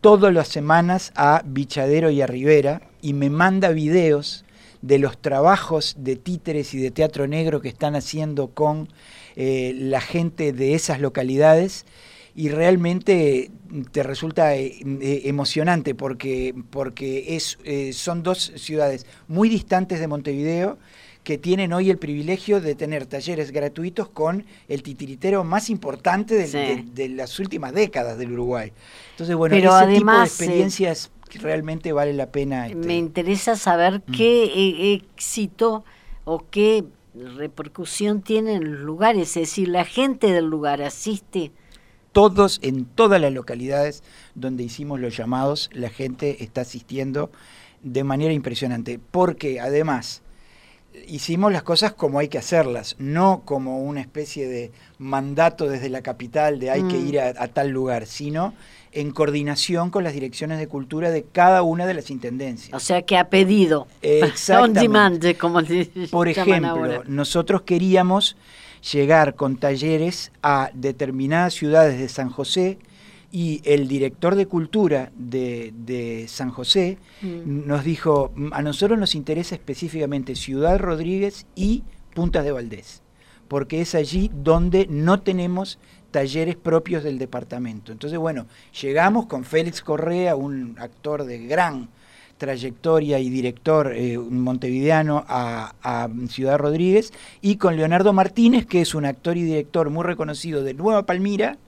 todas 0.00 0.32
las 0.32 0.48
semanas 0.48 1.12
a 1.14 1.42
Bichadero 1.44 2.10
y 2.10 2.22
a 2.22 2.26
Rivera 2.26 2.82
y 3.02 3.12
me 3.12 3.30
manda 3.30 3.70
videos 3.70 4.44
de 4.82 4.98
los 4.98 5.20
trabajos 5.20 5.96
de 5.98 6.16
títeres 6.16 6.74
y 6.74 6.78
de 6.78 6.90
teatro 6.90 7.26
negro 7.26 7.60
que 7.60 7.68
están 7.68 7.94
haciendo 7.94 8.48
con 8.48 8.88
eh, 9.36 9.72
la 9.76 10.00
gente 10.00 10.52
de 10.52 10.74
esas 10.74 11.00
localidades 11.00 11.86
y 12.34 12.48
realmente 12.48 13.50
te 13.92 14.02
resulta 14.02 14.56
eh, 14.56 14.80
eh, 14.82 15.22
emocionante 15.24 15.94
porque, 15.94 16.54
porque 16.70 17.36
es, 17.36 17.58
son 17.96 18.22
dos 18.22 18.52
ciudades 18.56 19.06
muy 19.28 19.48
distantes 19.48 20.00
de 20.00 20.08
Montevideo 20.08 20.78
que 21.24 21.36
tienen 21.36 21.72
hoy 21.72 21.90
el 21.90 21.98
privilegio 21.98 22.60
de 22.60 22.74
tener 22.74 23.04
talleres 23.06 23.52
gratuitos 23.52 24.08
con 24.08 24.46
el 24.68 24.82
titiritero 24.82 25.44
más 25.44 25.68
importante 25.68 26.34
de, 26.34 27.08
las 27.10 27.38
últimas 27.38 27.74
décadas 27.74 28.16
del 28.16 28.32
Uruguay. 28.32 28.72
Entonces, 29.10 29.36
bueno, 29.36 29.54
ese 29.54 29.94
tipo 29.94 30.12
de 30.12 30.24
experiencias 30.24 31.10
realmente 31.38 31.92
vale 31.92 32.12
la 32.12 32.30
pena. 32.30 32.66
Este, 32.66 32.86
me 32.86 32.96
interesa 32.96 33.56
saber 33.56 34.02
mm. 34.06 34.12
qué 34.12 34.44
e, 34.44 34.94
éxito 34.94 35.84
o 36.24 36.44
qué 36.50 36.84
repercusión 37.14 38.22
tiene 38.22 38.54
en 38.54 38.72
los 38.72 38.80
lugares, 38.80 39.28
es 39.36 39.48
decir, 39.48 39.68
la 39.68 39.84
gente 39.84 40.32
del 40.32 40.46
lugar 40.46 40.82
asiste. 40.82 41.52
Todos, 42.12 42.58
en 42.62 42.86
todas 42.86 43.20
las 43.20 43.32
localidades 43.32 44.02
donde 44.34 44.64
hicimos 44.64 45.00
los 45.00 45.16
llamados, 45.16 45.70
la 45.72 45.90
gente 45.90 46.42
está 46.42 46.62
asistiendo 46.62 47.30
de 47.82 48.04
manera 48.04 48.32
impresionante, 48.32 48.98
porque 49.10 49.60
además 49.60 50.22
hicimos 51.06 51.52
las 51.52 51.62
cosas 51.62 51.92
como 51.92 52.18
hay 52.18 52.28
que 52.28 52.38
hacerlas, 52.38 52.96
no 52.98 53.42
como 53.44 53.82
una 53.82 54.00
especie 54.00 54.48
de 54.48 54.72
mandato 54.98 55.68
desde 55.68 55.88
la 55.88 56.02
capital 56.02 56.58
de 56.58 56.70
hay 56.70 56.82
que 56.82 56.98
mm. 56.98 57.06
ir 57.06 57.20
a 57.20 57.48
tal 57.48 57.70
lugar, 57.70 58.06
sino 58.06 58.54
en 58.92 59.12
coordinación 59.12 59.90
con 59.90 60.04
las 60.04 60.14
direcciones 60.14 60.58
de 60.58 60.66
cultura 60.66 61.10
de 61.10 61.22
cada 61.22 61.62
una 61.62 61.86
de 61.86 61.94
las 61.94 62.10
intendencias. 62.10 62.74
O 62.74 62.80
sea 62.80 63.02
que 63.02 63.16
ha 63.16 63.28
pedido. 63.28 63.86
Exactamente. 64.02 65.34
como 65.38 65.60
Por 66.10 66.28
ejemplo, 66.28 67.04
nosotros 67.06 67.62
queríamos 67.62 68.36
llegar 68.92 69.34
con 69.34 69.56
talleres 69.56 70.32
a 70.42 70.70
determinadas 70.74 71.54
ciudades 71.54 71.98
de 71.98 72.08
San 72.08 72.30
José 72.30 72.78
y 73.32 73.60
el 73.64 73.86
director 73.86 74.34
de 74.34 74.46
cultura 74.46 75.12
de, 75.16 76.24
San 76.28 76.50
José 76.50 76.98
mm. 77.22 77.66
nos 77.66 77.84
dijo, 77.84 78.32
a 78.52 78.62
nosotros 78.62 78.98
nos 78.98 79.14
interesa 79.14 79.54
específicamente 79.54 80.34
Ciudad 80.34 80.78
Rodríguez 80.78 81.46
y 81.54 81.84
Puntas 82.14 82.44
de 82.44 82.52
Valdés, 82.52 83.02
porque 83.46 83.80
es 83.80 83.94
allí 83.94 84.30
donde 84.34 84.86
no 84.88 85.20
tenemos 85.20 85.78
talleres 86.10 86.56
propios 86.56 87.02
del 87.02 87.18
departamento. 87.18 87.92
Entonces, 87.92 88.18
bueno, 88.18 88.46
llegamos 88.80 89.26
con 89.26 89.44
Félix 89.44 89.82
Correa, 89.82 90.36
un 90.36 90.76
actor 90.78 91.24
de 91.24 91.46
gran 91.46 91.88
trayectoria 92.40 93.18
y 93.18 93.28
director 93.28 93.92
eh, 93.94 94.18
montevideano 94.18 95.24
a, 95.28 96.08
Ciudad 96.28 96.58
Rodríguez, 96.58 97.12
y 97.40 97.56
con 97.56 97.76
Leonardo 97.76 98.12
Martínez, 98.12 98.66
que 98.66 98.80
es 98.80 98.94
un 98.94 99.04
actor 99.04 99.36
y 99.36 99.42
director 99.42 99.90
muy 99.90 100.04
reconocido 100.04 100.64
de 100.64 100.74
Nueva 100.74 101.04
Palmira, 101.04 101.58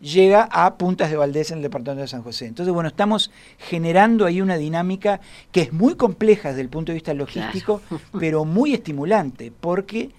llega 0.00 0.48
a 0.52 0.76
Puntas 0.76 1.10
de 1.10 1.16
Valdés 1.16 1.50
en 1.50 1.58
el 1.58 1.62
departamento 1.62 2.02
de 2.02 2.08
San 2.08 2.22
José. 2.22 2.46
Entonces, 2.46 2.72
bueno, 2.72 2.88
estamos 2.88 3.30
generando 3.58 4.24
ahí 4.24 4.40
una 4.40 4.56
dinámica 4.56 5.20
que 5.50 5.62
es 5.62 5.72
muy 5.72 5.96
compleja 5.96 6.50
desde 6.50 6.62
el 6.62 6.68
punto 6.68 6.92
de 6.92 6.94
vista 6.94 7.14
logístico, 7.14 7.82
pero 8.18 8.44
muy 8.44 8.72
estimulante, 8.74 9.52
porque 9.60 10.10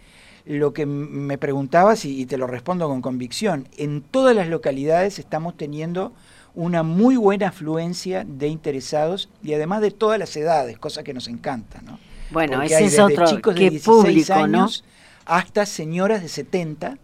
lo 0.46 0.74
que 0.74 0.86
me 0.86 1.38
preguntabas 1.38 2.06
y, 2.06 2.26
te 2.26 2.38
lo 2.38 2.48
respondo 2.48 2.88
con 2.88 3.02
convicción. 3.02 3.68
En 3.78 4.02
todas 4.02 4.36
las 4.36 4.48
localidades 4.48 5.20
estamos 5.20 5.58
teniendo 5.58 6.14
una 6.54 6.84
muy 6.84 7.18
buena 7.18 7.50
afluencia 7.50 8.24
de 8.26 8.48
interesados 8.48 9.30
y 9.44 9.54
además 9.54 9.82
de 9.82 9.92
todas 9.92 10.20
las 10.20 10.36
edades, 10.38 10.78
cosa 10.78 11.04
que 11.04 11.14
nos 11.14 11.28
encanta. 11.28 11.82
¿no? 11.82 12.00
Bueno, 12.32 12.62
ese 12.62 12.86
es 12.86 13.00
otro 13.00 13.26
chicos 13.26 13.56
de 13.56 13.70
16 13.72 14.30
años 14.30 14.84
hasta 15.26 15.66
señoras 15.66 16.22
de 16.22 16.30
70 16.30 16.98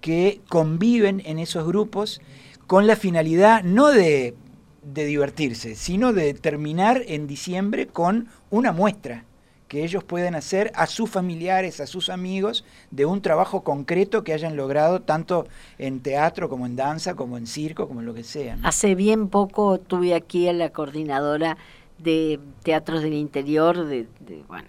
que 0.00 0.40
conviven 0.48 1.22
en 1.24 1.38
esos 1.38 1.64
grupos 1.64 2.20
con 2.66 2.88
la 2.88 2.96
finalidad 2.96 3.62
no 3.62 3.88
de, 3.88 4.34
de 4.82 5.06
divertirse, 5.06 5.76
sino 5.76 6.12
de 6.12 6.34
terminar 6.34 7.02
en 7.06 7.28
diciembre 7.28 7.86
con 7.86 8.28
una 8.50 8.72
muestra 8.72 9.24
que 9.72 9.84
ellos 9.84 10.04
pueden 10.04 10.34
hacer 10.34 10.70
a 10.74 10.86
sus 10.86 11.08
familiares, 11.08 11.80
a 11.80 11.86
sus 11.86 12.10
amigos, 12.10 12.62
de 12.90 13.06
un 13.06 13.22
trabajo 13.22 13.64
concreto 13.64 14.22
que 14.22 14.34
hayan 14.34 14.54
logrado 14.54 15.00
tanto 15.00 15.46
en 15.78 16.00
teatro 16.00 16.50
como 16.50 16.66
en 16.66 16.76
danza, 16.76 17.14
como 17.14 17.38
en 17.38 17.46
circo, 17.46 17.88
como 17.88 18.00
en 18.00 18.06
lo 18.06 18.12
que 18.12 18.22
sea. 18.22 18.58
Hace 18.64 18.94
bien 18.94 19.28
poco 19.28 19.80
tuve 19.80 20.14
aquí 20.14 20.46
a 20.46 20.52
la 20.52 20.68
coordinadora 20.68 21.56
de 21.96 22.38
teatros 22.62 23.00
del 23.00 23.14
interior, 23.14 23.86
de, 23.86 24.06
bueno, 24.46 24.68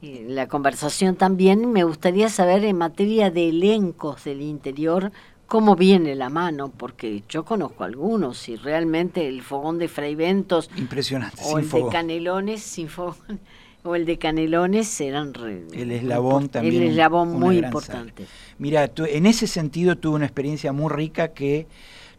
la 0.00 0.46
conversación 0.46 1.16
también, 1.16 1.72
me 1.72 1.82
gustaría 1.82 2.28
saber 2.28 2.64
en 2.64 2.78
materia 2.78 3.32
de 3.32 3.48
elencos 3.48 4.22
del 4.22 4.42
interior, 4.42 5.10
cómo 5.52 5.76
viene 5.76 6.14
la 6.14 6.30
mano, 6.30 6.72
porque 6.74 7.24
yo 7.28 7.44
conozco 7.44 7.84
algunos 7.84 8.48
y 8.48 8.56
realmente 8.56 9.28
el 9.28 9.42
fogón 9.42 9.78
de 9.78 9.86
Fraiventos 9.86 10.70
impresionante 10.76 11.42
o 11.44 11.58
el 11.58 11.68
de 11.68 11.88
Canelones 11.92 12.62
sin 12.62 12.88
fogón 12.88 13.38
o 13.82 13.94
el 13.94 14.06
de 14.06 14.16
Canelones 14.16 14.98
eran 15.02 15.34
el 15.74 15.92
eslabón 15.92 16.48
también 16.48 16.82
el 16.82 16.88
eslabón 16.88 17.38
muy 17.38 17.58
importante. 17.58 18.24
Mira, 18.56 18.90
en 18.96 19.26
ese 19.26 19.46
sentido 19.46 19.98
tuve 19.98 20.14
una 20.14 20.24
experiencia 20.24 20.72
muy 20.72 20.90
rica 20.90 21.34
que 21.34 21.66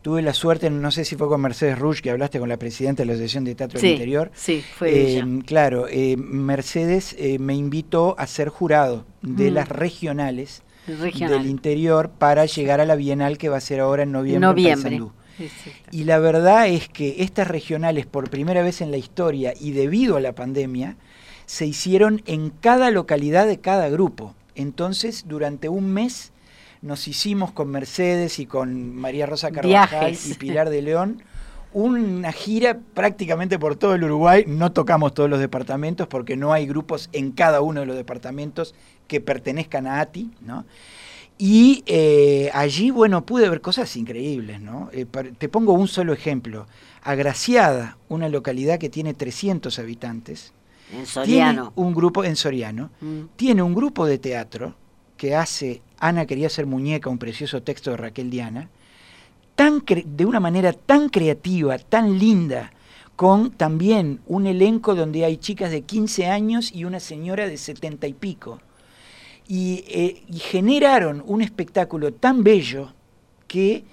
tuve 0.04 0.22
la 0.22 0.36
suerte, 0.36 0.70
no 0.70 0.92
sé 0.92 1.04
si 1.04 1.16
fue 1.16 1.28
con 1.28 1.42
Mercedes 1.42 1.80
Rush, 1.80 2.02
que 2.02 2.12
hablaste 2.12 2.38
con 2.38 2.50
la 2.50 2.58
presidenta 2.58 3.02
de 3.02 3.08
la 3.08 3.14
Asociación 3.14 3.46
de 3.46 3.56
Teatro 3.56 3.82
del 3.82 3.94
Interior. 3.94 4.30
Sí, 4.36 4.64
fue 4.78 5.18
eh, 5.18 5.26
Claro, 5.44 5.88
eh, 5.90 6.18
Mercedes 6.18 7.16
eh, 7.18 7.40
me 7.40 7.56
invitó 7.56 8.14
a 8.20 8.28
ser 8.28 8.50
jurado 8.50 9.08
de 9.24 9.50
mm. 9.50 9.54
las 9.56 9.70
regionales 9.70 10.62
del 10.88 11.46
interior 11.46 12.10
para 12.10 12.46
llegar 12.46 12.82
a 12.82 12.86
la 12.86 12.96
Bienal 12.96 13.38
que 13.38 13.50
va 13.50 13.58
a 13.58 13.62
ser 13.62 13.80
ahora 13.80 14.04
en 14.04 14.12
noviembre, 14.12 14.72
en 14.72 15.12
Y 15.92 16.04
la 16.04 16.20
verdad 16.20 16.68
es 16.68 16.90
que 16.90 17.24
estas 17.24 17.48
regionales, 17.48 18.06
por 18.06 18.30
primera 18.30 18.62
vez 18.64 18.82
en 18.82 18.92
la 18.92 18.98
historia 18.98 19.54
y 19.60 19.72
debido 19.72 20.18
a 20.18 20.22
la 20.22 20.34
pandemia, 20.34 20.96
se 21.46 21.66
hicieron 21.66 22.22
en 22.26 22.50
cada 22.50 22.92
localidad 22.92 23.48
de 23.48 23.60
cada 23.60 23.90
grupo. 23.90 24.36
Entonces, 24.56 25.26
durante 25.28 25.70
un 25.70 25.92
mes 25.92 26.32
nos 26.82 27.08
hicimos 27.08 27.52
con 27.52 27.70
Mercedes 27.70 28.40
y 28.40 28.46
con 28.46 28.94
María 28.94 29.26
Rosa 29.26 29.52
Carvajal 29.52 30.18
y 30.26 30.34
Pilar 30.36 30.70
de 30.70 30.82
León 30.82 31.24
una 31.74 32.32
gira 32.32 32.78
prácticamente 32.94 33.58
por 33.58 33.76
todo 33.76 33.96
el 33.96 34.04
Uruguay. 34.04 34.46
No 34.48 34.72
tocamos 34.72 35.14
todos 35.14 35.30
los 35.30 35.40
departamentos 35.40 36.08
porque 36.08 36.38
no 36.38 36.54
hay 36.54 36.68
grupos 36.68 37.10
en 37.14 37.32
cada 37.32 37.62
uno 37.62 37.82
de 37.82 37.88
los 37.88 37.96
departamentos 37.96 38.76
que 39.08 39.22
pertenezcan 39.22 39.88
a 39.88 40.00
ATI, 40.00 40.32
¿no? 40.42 40.66
Y 41.38 41.84
eh, 41.88 42.52
allí, 42.54 42.92
bueno, 42.92 43.26
pude 43.26 43.50
ver 43.50 43.62
cosas 43.62 43.96
increíbles, 43.96 44.62
¿no? 44.62 44.90
Eh, 44.94 45.06
te 45.38 45.50
pongo 45.50 45.74
un 45.74 45.88
solo 45.88 46.14
ejemplo. 46.14 46.68
Agraciada, 47.02 47.98
una 48.08 48.30
localidad 48.30 48.80
que 48.80 48.90
tiene 48.90 49.14
300 49.14 49.78
habitantes. 49.80 50.54
En 50.94 51.06
Soriano. 51.06 51.72
Tiene 51.74 51.88
un 51.88 51.94
grupo, 51.94 52.24
en 52.24 52.36
Soriano, 52.36 52.92
mm. 53.02 53.22
tiene 53.36 53.64
un 53.64 53.74
grupo 53.74 54.06
de 54.06 54.20
teatro 54.20 54.76
que 55.18 55.36
hace 55.36 55.82
Ana 56.00 56.26
quería 56.26 56.50
ser 56.50 56.66
muñeca, 56.66 57.10
un 57.10 57.18
precioso 57.18 57.64
texto 57.64 57.92
de 57.92 57.98
Raquel 57.98 58.30
Diana, 58.30 58.70
tan 59.56 59.84
de 59.86 60.26
una 60.26 60.40
manera 60.40 60.74
tan 60.74 61.10
creativa, 61.10 61.78
tan 61.78 62.20
linda, 62.20 62.74
con 63.16 63.52
también 63.52 64.20
un 64.28 64.48
elenco 64.48 64.96
donde 64.96 65.24
hay 65.24 65.38
chicas 65.38 65.72
de 65.72 65.82
15 65.82 66.28
años 66.28 66.72
y 66.74 66.84
una 66.86 67.00
señora 67.00 67.48
de 67.48 67.58
70 67.58 68.08
y 68.08 68.14
pico. 68.14 68.60
Eh, 69.50 70.24
y, 70.28 70.40
generaron 70.40 71.24
un 71.26 71.42
espectáculo 71.42 72.14
tan 72.14 72.44
bello 72.44 72.94
que 73.48 73.84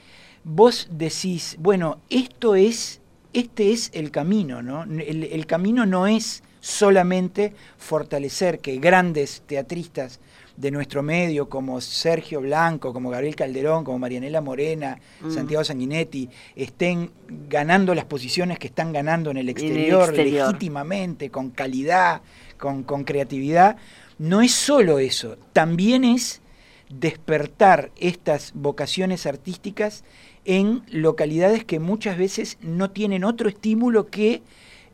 vos 0.45 0.89
decís, 0.91 1.57
bueno, 1.59 1.99
esto 2.09 2.55
es, 2.55 3.01
este 3.33 3.73
es 3.73 3.91
el 3.93 4.11
camino, 4.11 4.63
¿no? 4.63 4.85
el 4.85 5.47
camino 5.47 5.87
no 5.87 6.07
es 6.07 6.43
solamente 6.61 7.53
fortalecer 7.79 8.61
que 8.61 8.79
grandes 8.79 9.43
teatristas 9.47 10.21
de 10.61 10.71
nuestro 10.71 11.03
medio, 11.03 11.49
como 11.49 11.81
Sergio 11.81 12.43
Blanco, 12.43 12.93
como 12.93 13.09
Gabriel 13.09 13.35
Calderón, 13.35 13.83
como 13.83 13.99
Marianela 13.99 14.43
Morena, 14.43 14.99
mm. 15.23 15.31
Santiago 15.31 15.65
Sanguinetti, 15.65 16.29
estén 16.55 17.11
ganando 17.49 17.95
las 17.95 18.05
posiciones 18.05 18.59
que 18.59 18.67
están 18.67 18.93
ganando 18.93 19.31
en 19.31 19.39
el 19.39 19.49
exterior, 19.49 20.15
legítimamente, 20.15 21.31
con 21.31 21.51
calidad, 21.51 22.21
con, 22.59 22.83
con 22.83 23.05
creatividad, 23.05 23.79
no 24.21 24.43
es 24.43 24.53
solo 24.53 24.99
eso, 24.99 25.39
también 25.55 26.05
es 26.05 26.43
despertar 26.91 27.91
estas 27.97 28.53
vocaciones 28.55 29.25
artísticas 29.25 30.05
en 30.45 30.83
localidades 30.91 31.65
que 31.65 31.81
muchas 31.81 32.19
veces 32.19 32.59
no 32.61 32.91
tienen 32.91 33.25
otro 33.25 33.49
estímulo 33.49 34.09
que 34.09 34.43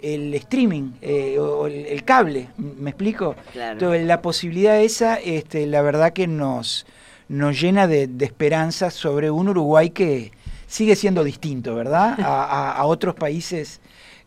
el 0.01 0.33
streaming 0.35 0.93
eh, 1.03 1.41
o 1.41 1.67
el, 1.67 2.05
cable, 2.05 2.51
¿me 2.57 2.91
explico? 2.91 3.35
Entonces, 3.53 4.07
la 4.07 4.23
posibilidad 4.23 4.81
esa, 4.81 5.17
este, 5.17 5.67
la 5.67 5.83
verdad 5.83 6.13
que 6.13 6.29
nos, 6.29 6.87
nos 7.29 7.61
llena 7.61 7.89
de, 7.89 8.09
esperanza 8.21 8.93
sobre 8.93 9.33
un 9.33 9.49
Uruguay 9.49 9.91
que 9.91 10.31
sigue 10.69 10.95
siendo 10.95 11.25
distinto, 11.25 11.75
¿verdad? 11.75 12.17
A, 12.21 12.85
otros 12.87 13.17
países 13.17 13.81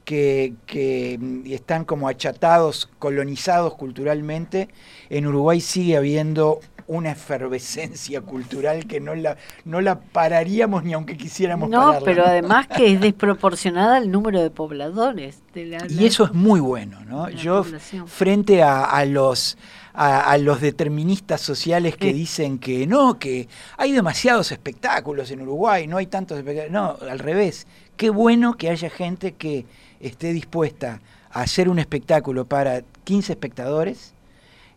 que, 0.09 0.55
que 0.65 1.19
están 1.45 1.85
como 1.85 2.07
achatados, 2.07 2.89
colonizados 2.97 3.75
culturalmente, 3.75 4.67
en 5.11 5.27
Uruguay 5.27 5.61
sigue 5.61 5.97
habiendo 5.97 6.61
una 6.87 7.11
efervescencia 7.11 8.21
cultural 8.21 8.87
que 8.87 8.99
no 8.99 9.13
la, 9.13 9.37
no 9.65 9.81
la 9.81 9.99
pararíamos 9.99 10.83
ni 10.83 10.93
aunque 10.93 11.15
quisiéramos 11.15 11.69
no, 11.69 11.99
pero 12.03 12.25
además 12.25 12.65
que 12.65 12.91
es 12.91 12.99
desproporcionada 12.99 13.99
el 13.99 14.09
número 14.09 14.41
de 14.41 14.49
pobladores. 14.49 15.43
De 15.53 15.67
la, 15.67 15.85
y 15.87 16.07
eso 16.07 16.23
es 16.23 16.33
muy 16.33 16.59
bueno, 16.59 17.01
¿no? 17.05 17.29
Yo 17.29 17.63
frente 18.07 18.63
a, 18.63 19.05
los 19.05 19.59
a, 19.93 20.35
los 20.39 20.59
deterministas 20.59 21.41
sociales 21.41 21.95
que 21.95 22.11
dicen 22.13 22.57
que 22.57 22.87
no, 22.87 23.19
que 23.19 23.47
hay 23.77 23.91
demasiados 23.91 24.51
espectáculos 24.51 25.29
en 25.29 25.41
Uruguay, 25.41 25.85
no 25.85 25.97
hay 25.97 26.07
tantos 26.07 26.39
espectáculos. 26.39 26.71
No, 26.71 27.07
al 27.07 27.19
revés. 27.19 27.67
Qué 27.95 28.09
bueno 28.09 28.55
que 28.55 28.69
haya 28.69 28.89
gente 28.89 29.33
que 29.33 29.65
esté 29.99 30.33
dispuesta 30.33 31.01
a 31.31 31.41
hacer 31.41 31.69
un 31.69 31.79
espectáculo 31.79 32.45
para 32.45 32.83
15 33.03 33.33
espectadores 33.33 34.13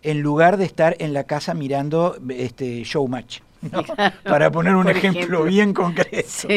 en 0.02 0.20
lugar 0.20 0.56
de 0.56 0.64
estar 0.64 0.96
en 0.98 1.12
la 1.12 1.24
casa 1.24 1.54
mirando 1.54 2.16
este 2.28 2.82
showmatch. 2.84 3.40
Para 4.24 4.50
poner 4.50 4.74
un 4.74 4.88
ejemplo, 4.88 5.44
bien 5.44 5.72
concreto. 5.72 6.48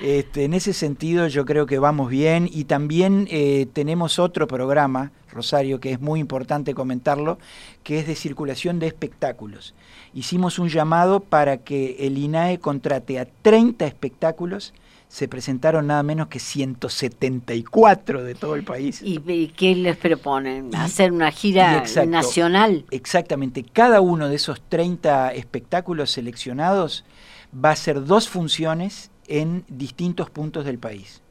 Este, 0.00 0.44
en 0.44 0.54
ese 0.54 0.72
sentido 0.72 1.28
yo 1.28 1.44
creo 1.44 1.66
que 1.66 1.78
vamos 1.78 2.10
bien 2.10 2.48
y 2.52 2.64
también 2.64 3.28
eh, 3.30 3.66
tenemos 3.72 4.18
otro 4.18 4.48
programa, 4.48 5.12
Rosario, 5.30 5.78
que 5.78 5.92
es 5.92 6.00
muy 6.00 6.20
importante 6.20 6.74
comentarlo, 6.74 7.38
que 7.84 8.00
es 8.00 8.06
de 8.06 8.16
circulación 8.16 8.80
de 8.80 8.88
espectáculos. 8.88 9.74
Hicimos 10.14 10.58
un 10.58 10.68
llamado 10.68 11.20
para 11.20 11.58
que 11.58 11.96
el 12.00 12.18
INAE 12.18 12.58
contrate 12.58 13.18
a 13.20 13.28
30 13.42 13.86
espectáculos 13.86 14.74
se 15.08 15.26
presentaron 15.26 15.86
nada 15.86 16.02
menos 16.02 16.28
que 16.28 16.38
174 16.38 18.24
de 18.24 18.34
todo 18.34 18.54
el 18.54 18.64
país. 18.64 19.00
¿Y, 19.02 19.48
qué 19.48 19.74
les 19.74 19.96
proponen? 19.96 20.74
¿Hacer 20.74 21.12
una 21.12 21.30
gira 21.30 21.82
nacional? 22.06 22.84
Exactamente. 22.90 23.64
Cada 23.64 24.00
uno 24.00 24.28
de 24.28 24.36
esos 24.36 24.60
30 24.68 25.32
espectáculos 25.32 26.10
seleccionados 26.10 27.04
va 27.52 27.70
a 27.70 27.76
ser 27.76 28.04
dos 28.04 28.28
funciones 28.28 29.10
en 29.26 29.64
distintos 29.68 30.28
puntos 30.30 30.64
del 30.64 30.78
país. 30.78 31.22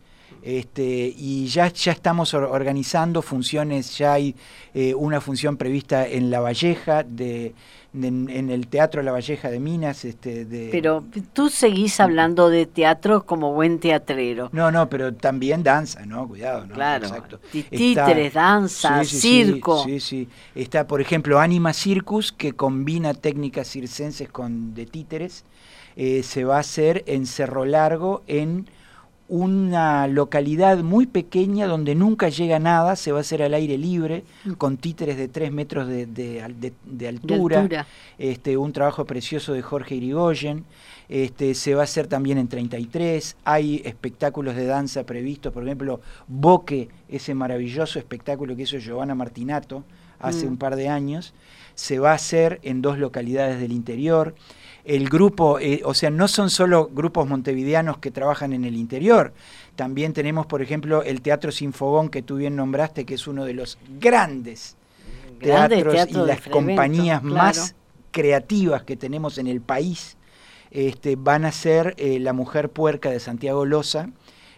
Este, 0.47 1.13
y 1.13 1.47
ya, 1.47 1.67
ya 1.73 1.91
estamos 1.91 2.33
organizando 2.33 3.21
funciones, 3.21 3.97
ya 3.97 4.13
hay 4.13 4.33
eh, 4.73 4.95
una 4.95 5.19
función 5.19 5.57
prevista 5.57 6.07
en 6.07 6.31
La 6.31 6.39
Valleja, 6.39 7.03
de, 7.03 7.53
en, 7.93 8.49
el 8.49 8.67
Teatro 8.67 9.03
La 9.03 9.11
Valleja 9.11 9.49
de 9.49 9.59
Minas. 9.59 10.05
Este, 10.05 10.45
de, 10.45 10.69
pero 10.71 11.03
tú 11.33 11.49
seguís 11.49 11.99
hablando 11.99 12.49
de 12.49 12.65
teatro 12.65 13.25
como 13.25 13.51
buen 13.51 13.79
teatrero. 13.81 14.47
No, 14.53 14.71
no, 14.71 14.87
pero 14.87 15.13
también 15.13 15.63
danza, 15.63 16.05
¿no? 16.05 16.25
Cuidado, 16.25 16.65
¿no? 16.65 16.75
Claro, 16.75 17.09
títeres, 17.51 18.33
danza, 18.33 19.03
circo. 19.03 19.83
Sí, 19.83 19.99
sí, 19.99 20.29
Está, 20.55 20.87
por 20.87 21.01
ejemplo, 21.01 21.41
Anima 21.41 21.73
Circus, 21.73 22.31
que 22.31 22.53
combina 22.53 23.13
técnicas 23.13 23.67
circenses 23.67 24.29
con 24.29 24.73
de 24.73 24.85
títeres. 24.85 25.43
Eh, 25.97 26.23
se 26.23 26.45
va 26.45 26.55
a 26.55 26.59
hacer 26.61 27.03
en 27.05 27.25
Cerro 27.25 27.65
Largo, 27.65 28.23
en 28.27 28.69
una 29.29 30.07
localidad 30.07 30.77
muy 30.79 31.05
pequeña 31.05 31.67
donde 31.67 31.96
nunca 31.96 32.29
llega 32.29 32.60
nada, 32.60 32.96
se 32.96 33.12
va 33.12 33.19
a 33.19 33.22
hacer 33.22 33.43
al 33.43 33.53
aire 33.53 33.77
libre, 33.77 34.24
mm. 34.46 34.53
con 34.53 34.77
títeres 34.77 35.17
de 35.17 35.27
3 35.27 35.51
metros 35.51 35.88
de, 35.88 36.41
altura, 37.07 37.86
Este, 38.17 38.57
un 38.57 38.72
trabajo 38.72 39.05
precioso 39.05 39.53
de 39.53 39.62
Jorge 39.62 39.96
Irigoyen, 39.96 40.63
este, 41.10 41.53
se 41.55 41.75
va 41.75 41.81
a 41.81 41.84
hacer 41.84 42.07
también 42.07 42.38
en 42.38 42.48
33, 42.48 43.38
hay 43.43 43.81
espectáculos 43.86 44.55
de 44.55 44.65
danza 44.65 45.05
previstos, 45.05 45.53
por 45.53 45.63
ejemplo, 45.63 46.01
Boque, 46.27 46.89
ese 47.10 47.34
maravilloso 47.34 48.00
espectáculo 48.00 48.55
que 48.55 48.63
hizo 48.63 48.77
Giovanna 48.77 49.15
Martinato 49.15 49.84
hace 50.19 50.46
mm. 50.46 50.50
un 50.50 50.57
par 50.57 50.75
de 50.75 50.89
años, 50.89 51.34
se 51.77 52.00
va 52.00 52.12
a 52.12 52.15
hacer 52.15 52.60
en 52.63 52.81
dos 52.81 52.98
localidades 52.98 53.62
del 53.62 53.72
interior 53.72 54.36
el 54.88 55.10
grupo, 55.10 55.60
eh, 55.60 55.81
o 55.84 55.93
sea, 55.93 56.10
no 56.10 56.29
son 56.29 56.50
solo 56.50 56.89
grupos 56.91 57.28
montevideanos 57.28 57.97
que 57.97 58.10
trabajan 58.10 58.54
en 58.54 58.63
el 58.63 58.78
interior, 58.78 59.34
también 59.75 60.13
tenemos, 60.13 60.45
por 60.45 60.62
ejemplo, 60.62 61.04
el 61.04 61.21
Teatro 61.21 61.51
Sinfogón 61.51 62.08
que 62.08 62.21
tú 62.21 62.38
bien 62.38 62.56
nombraste, 62.56 63.06
que 63.06 63.15
es 63.15 63.28
uno 63.28 63.43
de 63.43 63.54
los 63.54 63.78
grandes 63.99 64.78
teatros 65.41 66.08
y 66.10 66.13
las 66.13 66.41
compañías 66.41 67.21
más 67.21 67.75
creativas 68.12 68.84
que 68.84 68.95
tenemos 68.95 69.38
en 69.38 69.47
el 69.47 69.60
país. 69.60 70.15
Este, 70.71 71.17
van 71.17 71.43
a 71.45 71.51
ser 71.51 71.93
eh, 71.97 72.19
La 72.19 72.34
Mujer 72.34 72.69
Puerca 72.69 73.10
de 73.10 73.19
Santiago 73.19 73.65
Loza 73.65 74.10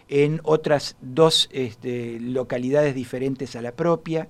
en 0.08 0.40
otras 0.44 0.96
dos 1.00 1.48
este, 1.52 2.18
localidades 2.20 2.94
diferentes 2.94 3.56
a 3.56 3.62
la 3.62 3.72
propia. 3.72 4.28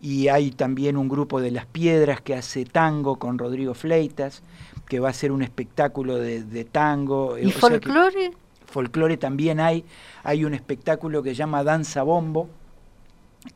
Y 0.00 0.28
hay 0.28 0.52
también 0.52 0.96
un 0.96 1.08
grupo 1.08 1.40
de 1.40 1.50
Las 1.50 1.66
Piedras 1.66 2.20
que 2.20 2.34
hace 2.34 2.64
tango 2.64 3.18
con 3.18 3.36
Rodrigo 3.36 3.74
Fleitas 3.74 4.42
que 4.88 5.00
va 5.00 5.10
a 5.10 5.12
ser 5.12 5.32
un 5.32 5.42
espectáculo 5.42 6.16
de, 6.16 6.64
tango. 6.64 7.38
¿Y 7.38 7.52
folclore? 7.52 8.32
folclore 8.66 9.16
también 9.16 9.60
hay. 9.60 9.84
Hay 10.24 10.44
un 10.44 10.54
espectáculo 10.54 11.22
que 11.22 11.30
se 11.30 11.36
llama 11.36 11.62
Danza 11.62 12.02
Bombo, 12.02 12.48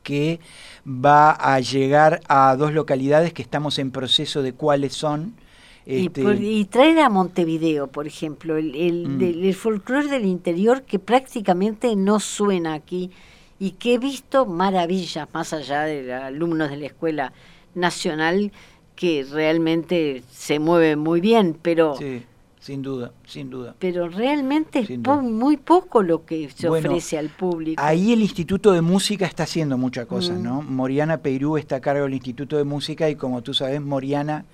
que 0.03 0.41
va 0.87 1.33
a 1.33 1.59
llegar 1.61 2.21
a 2.29 2.55
dos 2.57 2.73
localidades 2.73 3.33
que 3.33 3.43
estamos 3.43 3.79
en 3.79 3.91
proceso 3.91 4.43
de 4.43 4.53
cuáles 4.53 4.93
son. 4.93 5.35
Este... 5.85 6.23
Y, 6.23 6.65
traer 6.67 7.01
a 7.01 7.09
Montevideo, 7.09 7.89
por 7.89 8.07
ejemplo, 8.07 8.57
el, 8.57 8.75
el, 8.77 9.09
mm. 9.09 9.23
el 9.23 9.55
folclore 9.55 10.09
del 10.09 10.27
interior 10.27 10.83
que 10.83 10.99
prácticamente 10.99 11.97
no 11.97 12.21
suena 12.21 12.75
aquí 12.75 13.11
y 13.63 13.71
que 13.79 13.95
he 13.95 13.99
visto 13.99 14.45
maravillas 14.45 15.29
más 15.33 15.53
allá 15.53 15.83
de 15.83 16.13
alumnos 16.13 16.69
de 16.69 16.79
la 16.79 16.87
Escuela 16.87 17.33
Nacional 17.77 18.51
que 18.97 19.25
realmente 19.31 20.25
se 20.33 20.59
mueve 20.59 20.97
muy 20.97 21.21
bien, 21.21 21.57
pero... 21.63 21.95
Sí, 21.97 22.25
sin 22.59 22.83
duda, 22.83 23.13
sin 23.25 23.51
duda. 23.51 23.77
Pero 23.79 24.09
realmente 24.09 24.81
es 24.81 24.99
muy 24.99 25.59
poco 25.59 26.03
lo 26.03 26.25
que 26.25 26.51
se 26.51 26.69
ofrece 26.69 27.17
al 27.19 27.29
público. 27.29 27.81
Ahí 27.81 28.13
el 28.13 28.23
Instituto 28.23 28.73
de 28.73 28.81
Música 28.81 29.27
está 29.27 29.45
haciendo 29.45 29.79
muchas 29.79 30.07
cosas, 30.07 30.41
mm. 30.41 30.43
¿no? 30.43 30.63
Moriana 30.63 31.19
Peirú 31.19 31.57
está 31.57 31.77
a 31.77 31.81
cargo 31.81 32.03
del 32.03 32.15
Instituto 32.15 32.57
de 32.57 32.65
Música 32.65 33.09
y 33.11 33.15
como 33.15 33.43
tú 33.43 33.55
sabes, 33.55 33.81
Moriana 33.81 34.45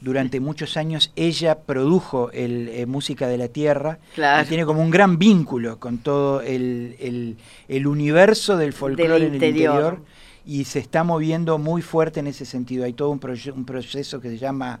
durante 0.00 0.40
muchos 0.40 0.76
años 0.76 1.12
ella 1.16 1.60
produjo 1.60 2.30
el 2.32 2.68
eh, 2.68 2.86
Música 2.86 3.28
de 3.28 3.38
la 3.38 3.48
Tierra 3.48 3.98
y 4.16 4.46
tiene 4.46 4.64
como 4.66 4.82
un 4.82 4.90
gran 4.90 5.18
vínculo 5.18 5.78
con 5.78 5.98
todo 5.98 6.40
el, 6.42 7.36
el, 7.68 7.86
universo 7.86 8.56
del 8.56 8.72
folclore 8.72 9.16
en 9.16 9.22
el 9.22 9.34
interior 9.34 10.00
y 10.44 10.64
se 10.64 10.78
está 10.78 11.02
moviendo 11.02 11.58
muy 11.58 11.82
fuerte 11.82 12.20
en 12.20 12.28
ese 12.28 12.44
sentido. 12.44 12.84
Hay 12.84 12.92
todo 12.92 13.10
un, 13.10 13.20
un 13.54 13.64
proceso 13.64 14.20
que 14.20 14.28
se 14.28 14.38
llama 14.38 14.80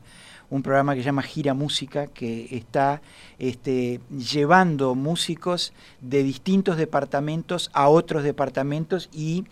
un 0.50 0.62
programa 0.62 0.94
que 0.94 1.00
se 1.00 1.06
llama 1.06 1.22
Gira 1.22 1.54
Música, 1.54 2.06
que 2.06 2.48
está 2.50 3.02
este, 3.38 4.00
llevando 4.10 4.94
músicos 4.94 5.72
de 6.00 6.22
distintos 6.22 6.76
departamentos 6.76 7.70
a 7.72 7.88
otros 7.88 8.22
departamentos 8.22 9.08
y, 9.12 9.44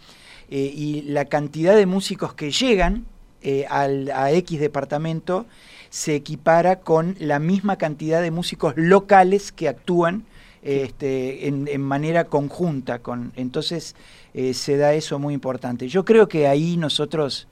eh, 0.50 0.72
y 0.74 1.02
la 1.02 1.24
cantidad 1.24 1.74
de 1.74 1.86
músicos 1.86 2.34
que 2.34 2.50
llegan 2.50 3.06
eh, 3.44 3.66
al, 3.68 4.10
a 4.10 4.32
X 4.32 4.58
departamento 4.58 5.46
se 5.90 6.16
equipara 6.16 6.80
con 6.80 7.14
la 7.20 7.38
misma 7.38 7.76
cantidad 7.76 8.20
de 8.20 8.30
músicos 8.30 8.74
locales 8.76 9.52
que 9.52 9.68
actúan 9.68 10.24
este, 10.62 11.46
en, 11.46 11.80
manera 11.82 12.24
conjunta. 12.24 13.00
Con, 13.00 13.32
entonces 13.36 13.94
eh, 14.32 14.54
se 14.54 14.76
da 14.76 14.94
eso 14.94 15.18
muy 15.18 15.34
importante. 15.34 15.86
Yo 15.88 16.04
creo 16.04 16.26
que 16.26 16.48
ahí 16.48 16.76
nosotros 16.76 17.46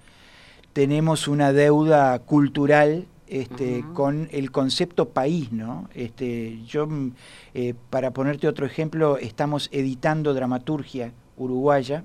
tenemos 0.73 1.29
una 1.29 1.53
deuda 1.53 2.19
cultural 2.21 3.07
este, 3.29 3.85
con 3.95 4.29
el 4.33 4.51
concepto 4.51 5.11
país, 5.11 5.53
¿no? 5.53 5.89
Este, 5.95 6.59
yo, 6.67 6.87
mm, 6.87 7.13
eh, 7.55 7.75
para 7.91 8.13
ponerte 8.13 8.49
otro 8.49 8.67
ejemplo, 8.67 9.19
estamos 9.19 9.69
editando 9.73 10.35
dramaturgia 10.35 11.13
uruguaya 11.37 12.05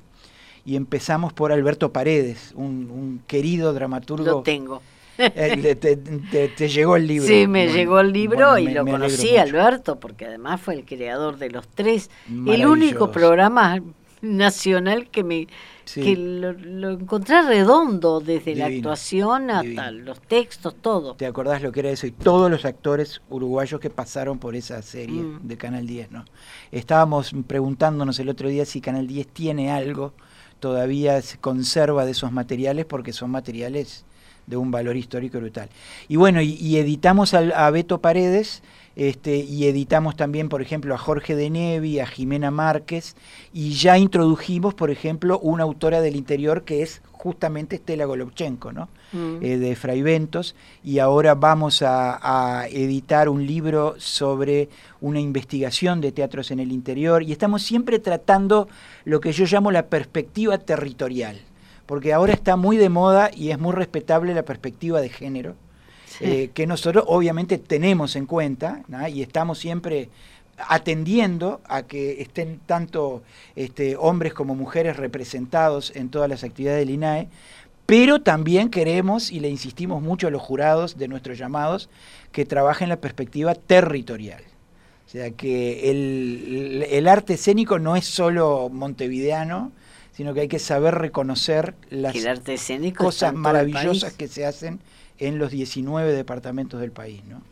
y 0.68 0.76
empezamos 0.76 1.32
por 1.32 1.54
Alberto 1.54 1.94
Paredes, 1.94 2.52
un, 2.54 3.22
querido 3.26 3.72
dramaturgo. 3.72 4.26
Lo 4.26 4.42
tengo. 4.42 4.82
Eh, 5.18 5.76
te, 5.76 6.70
llegó 6.70 6.96
el 6.96 7.08
libro. 7.08 7.28
Sí, 7.28 7.48
me 7.48 7.70
llegó 7.70 8.02
el 8.02 8.12
libro 8.12 8.58
y 8.60 8.68
lo 8.68 8.86
conocí, 8.86 9.36
Alberto, 9.38 10.00
porque 10.00 10.26
además 10.26 10.62
fue 10.62 10.76
el 10.76 10.86
creador 10.86 11.38
de 11.38 11.50
los 11.50 11.68
tres. 11.70 12.12
El 12.28 12.68
único 12.68 13.12
programa 13.12 13.82
nacional 14.22 15.10
que 15.10 15.24
me 15.24 15.48
que 15.86 16.16
lo, 16.18 16.90
encontré 16.92 17.42
redondo 17.44 18.20
desde 18.20 18.56
la 18.56 18.66
actuación 18.66 19.50
hasta 19.50 19.90
los 19.92 20.20
textos, 20.20 20.76
todo. 20.82 21.16
¿Te 21.16 21.26
acordás 21.26 21.62
lo 21.62 21.72
que 21.72 21.80
era 21.80 21.90
eso? 21.92 22.06
Y 22.08 22.12
todos 22.12 22.52
los 22.52 22.66
actores 22.66 23.22
uruguayos 23.30 23.80
que 23.80 23.90
pasaron 23.90 24.38
por 24.38 24.56
esa 24.56 24.82
serie 24.82 25.22
mm. 25.22 25.48
de 25.48 25.58
Canal 25.58 25.88
10, 25.88 26.12
¿no? 26.12 26.26
Estábamos 26.72 27.34
preguntándonos 27.48 28.20
el 28.20 28.28
otro 28.30 28.50
día 28.50 28.66
si 28.66 28.82
Canal 28.82 29.08
10 29.08 29.28
tiene 29.28 29.72
algo, 29.72 30.14
todavía 30.60 31.22
se 31.22 31.38
conserva 31.38 32.06
de 32.06 32.12
esos 32.12 32.32
materiales, 32.32 32.86
porque 32.86 33.14
son 33.14 33.32
materiales 33.32 34.06
de 34.48 34.58
un 34.58 34.72
valor 34.72 34.98
histórico 34.98 35.38
brutal. 35.38 35.70
Y 36.08 36.16
bueno, 36.16 36.42
y, 36.42 36.78
editamos 36.78 37.34
a 37.34 37.70
Beto 37.70 38.00
Paredes, 38.00 38.64
este, 38.98 39.36
y 39.38 39.68
editamos 39.68 40.16
también, 40.16 40.50
por 40.50 40.64
ejemplo, 40.64 40.96
a 40.96 40.98
Jorge 40.98 41.36
de 41.36 41.52
Nevi, 41.52 42.00
a 42.00 42.08
Jimena 42.08 42.50
Márquez, 42.50 43.16
y 43.54 43.74
ya 43.74 44.00
introdujimos, 44.00 44.74
por 44.74 44.90
ejemplo, 44.90 45.38
una 45.38 45.66
autora 45.66 46.02
del 46.02 46.16
interior 46.16 46.64
que 46.64 46.82
es 46.82 47.04
justamente 47.12 47.76
Estela 47.76 48.06
Golovchenko, 48.06 48.72
¿no? 48.72 48.90
Mm. 49.12 49.38
Eh, 49.44 49.58
de 49.60 49.76
Fray 49.76 50.02
Ventos, 50.02 50.56
y 50.84 50.98
ahora 50.98 51.36
vamos 51.36 51.84
a, 51.84 52.18
a, 52.60 52.68
editar 52.70 53.30
un 53.30 53.46
libro 53.46 53.94
sobre 54.00 54.68
una 55.00 55.20
investigación 55.20 56.02
de 56.02 56.12
teatros 56.12 56.50
en 56.50 56.60
el 56.60 56.72
interior, 56.72 57.22
y 57.22 57.32
estamos 57.32 57.62
siempre 57.62 58.00
tratando 58.00 58.68
lo 59.06 59.20
que 59.20 59.32
yo 59.32 59.46
llamo 59.46 59.70
la 59.70 59.86
perspectiva 59.86 60.58
territorial, 60.58 61.40
porque 61.88 62.14
ahora 62.14 62.34
está 62.34 62.56
muy 62.56 62.78
de 62.78 62.90
moda 62.90 63.32
y 63.34 63.50
es 63.50 63.58
muy 63.58 63.74
respetable 63.74 64.36
la 64.36 64.44
perspectiva 64.44 65.02
de 65.02 65.10
género 65.10 65.56
eh, 66.20 66.52
que 66.54 66.68
nosotros 66.68 67.04
obviamente 67.08 67.58
tenemos 67.58 68.16
en 68.16 68.26
cuenta 68.26 68.84
y 69.12 69.22
estamos 69.22 69.60
siempre 69.60 70.10
atendiendo 70.58 71.62
a 71.68 71.84
que 71.84 72.22
estén 72.22 72.60
tanto 72.66 73.22
este, 73.56 73.96
hombres 73.96 74.34
como 74.34 74.56
mujeres 74.56 74.98
representados 74.98 75.96
en 75.96 76.10
todas 76.10 76.30
las 76.30 76.44
actividades 76.44 76.80
del 76.80 76.90
INAE, 76.90 77.28
pero 77.86 78.22
también 78.22 78.70
queremos 78.70 79.32
y 79.32 79.40
le 79.40 79.50
insistimos 79.50 80.02
mucho 80.02 80.28
a 80.28 80.32
los 80.32 80.42
jurados 80.42 80.98
de 80.98 81.08
nuestros 81.08 81.38
llamados 81.38 81.90
que 82.32 82.46
trabajen 82.46 82.90
la 82.90 83.00
perspectiva 83.00 83.54
territorial. 83.56 84.44
O 85.06 85.10
sea, 85.10 85.32
que 85.32 85.90
el, 85.90 87.08
arte 87.08 87.36
escénico 87.36 87.80
no 87.80 87.96
es 87.96 88.06
solo 88.06 88.70
montevideano, 88.70 89.72
sino 90.18 90.34
que 90.34 90.40
hay 90.40 90.48
que 90.48 90.58
saber 90.58 90.96
reconocer 90.96 91.76
las 91.92 92.16
cosas 92.96 93.36
maravillosas 93.36 94.14
que 94.14 94.28
se 94.28 94.48
hacen 94.48 94.80
en 95.20 95.38
los 95.38 95.52
19 95.52 96.12
departamentos 96.12 96.82
del 96.82 96.92
país. 96.92 97.22
¿no? 97.26 97.44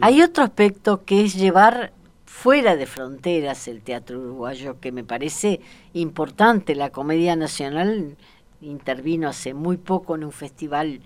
Hay 0.00 0.22
otro 0.22 0.42
aspecto 0.42 1.04
que 1.04 1.22
es 1.22 1.34
llevar 1.34 1.92
fuera 2.24 2.76
de 2.76 2.86
fronteras 2.86 3.68
el 3.68 3.82
teatro 3.82 4.20
uruguayo, 4.20 4.80
que 4.80 4.90
me 4.90 5.04
parece 5.04 5.60
importante. 5.92 6.74
La 6.74 6.88
Comedia 6.88 7.36
Nacional 7.36 8.16
intervino 8.62 9.28
hace 9.28 9.52
muy 9.52 9.76
poco 9.76 10.14
en 10.14 10.24
un 10.24 10.32
festival 10.32 11.02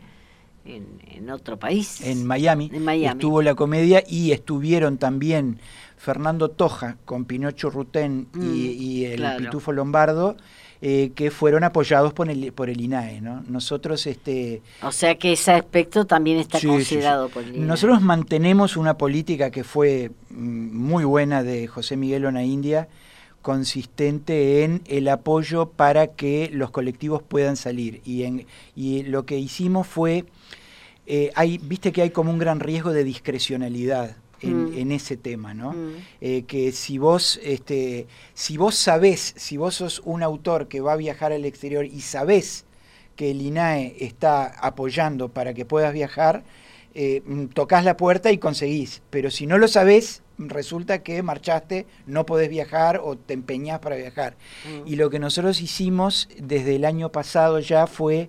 en, 0.65 1.29
otro 1.31 1.59
país. 1.59 2.01
En 2.03 2.25
Miami, 2.25 2.71
en 2.73 2.85
Miami. 2.85 3.19
Estuvo 3.19 3.43
la 3.43 3.57
comedia 3.57 4.05
y 4.07 4.31
estuvieron 4.31 4.99
también 4.99 5.59
Fernando 5.97 6.49
Toja 6.49 6.97
con 7.05 7.25
Pinocho 7.25 7.71
Rutén 7.71 8.29
y, 8.37 9.05
mm, 9.05 9.21
el 9.21 9.37
Pitufo 9.39 9.73
Lombardo 9.73 10.37
eh, 10.85 11.13
que 11.15 11.31
fueron 11.31 11.63
apoyados 11.63 12.13
por 12.13 12.29
el, 12.29 12.53
por 12.53 12.69
el 12.69 12.81
INAE. 12.81 13.21
¿no? 13.21 13.45
Nosotros, 13.47 14.05
este, 14.09 14.63
o 14.83 14.91
sea 14.91 15.15
que 15.15 15.35
ese 15.35 15.53
aspecto 15.53 16.07
también 16.07 16.39
está 16.39 16.61
considerado 16.61 17.29
por 17.29 17.45
el 17.45 17.55
INAE. 17.55 17.69
Nosotros 17.69 18.03
mantenemos 18.03 18.77
una 18.77 18.99
política 18.99 19.53
que 19.53 19.63
fue 19.63 20.11
mm, 20.31 20.77
muy 20.77 21.05
buena 21.05 21.45
de 21.45 21.69
José 21.69 21.97
Miguel 21.97 22.27
Ona 22.27 22.43
India, 22.43 22.89
consistente 23.43 24.65
en 24.65 24.83
el 24.89 25.07
apoyo 25.07 25.67
para 25.67 26.09
que 26.09 26.51
los 26.53 26.73
colectivos 26.73 27.23
puedan 27.23 27.55
salir. 27.55 28.01
Y, 28.05 28.25
en, 28.25 28.47
y 28.75 29.05
lo 29.05 29.25
que 29.25 29.39
hicimos 29.39 29.87
fue, 29.87 30.25
eh, 31.07 31.31
hay, 31.37 31.59
viste 31.59 31.93
que 31.93 32.03
hay 32.03 32.11
como 32.11 32.33
un 32.33 32.41
gran 32.41 32.59
riesgo 32.59 32.93
de 32.93 33.05
discrecionalidad 33.05 34.17
Mm. 34.43 34.79
en, 34.79 34.93
ese 34.93 35.17
tema, 35.17 35.55
¿no? 35.55 35.73
Mm. 35.73 35.95
Eh, 36.21 36.43
que 36.47 36.73
si 36.73 36.99
vos, 36.99 37.41
este, 37.43 38.07
si 38.35 38.57
vos 38.57 38.75
sabés, 38.75 39.35
si 39.37 39.57
vos 39.57 39.77
sos 39.77 40.03
un 40.05 40.23
autor 40.23 40.69
que 40.69 40.81
va 40.81 40.95
a 40.95 40.97
viajar 40.97 41.33
al 41.33 41.45
exterior 41.45 41.85
y 41.85 42.01
sabés 42.01 42.65
que 43.17 43.31
el 43.31 43.41
INAE 43.41 43.97
está 44.01 44.47
apoyando 44.47 45.29
para 45.29 45.55
que 45.55 45.65
puedas 45.65 45.93
viajar, 45.93 46.43
eh, 46.95 47.23
mm, 47.25 47.47
tocas 47.47 47.85
la 47.85 47.97
puerta 47.97 48.33
y 48.33 48.39
conseguís. 48.39 49.03
Pero 49.11 49.31
si 49.31 49.47
no 49.47 49.59
lo 49.59 49.69
sabés, 49.69 50.23
resulta 50.39 51.03
que 51.03 51.23
marchaste, 51.23 51.87
no 52.07 52.27
podés 52.27 52.49
viajar 52.49 53.01
o 53.03 53.17
te 53.17 53.35
empeñás 53.35 53.79
para 53.81 53.97
viajar. 53.97 54.37
Y 54.87 54.97
lo 54.97 55.11
que 55.11 55.19
nosotros 55.19 55.61
hicimos 55.61 56.29
desde 56.39 56.77
el 56.77 56.85
año 56.85 57.11
pasado 57.11 57.61
ya 57.61 57.87
fue 57.87 58.29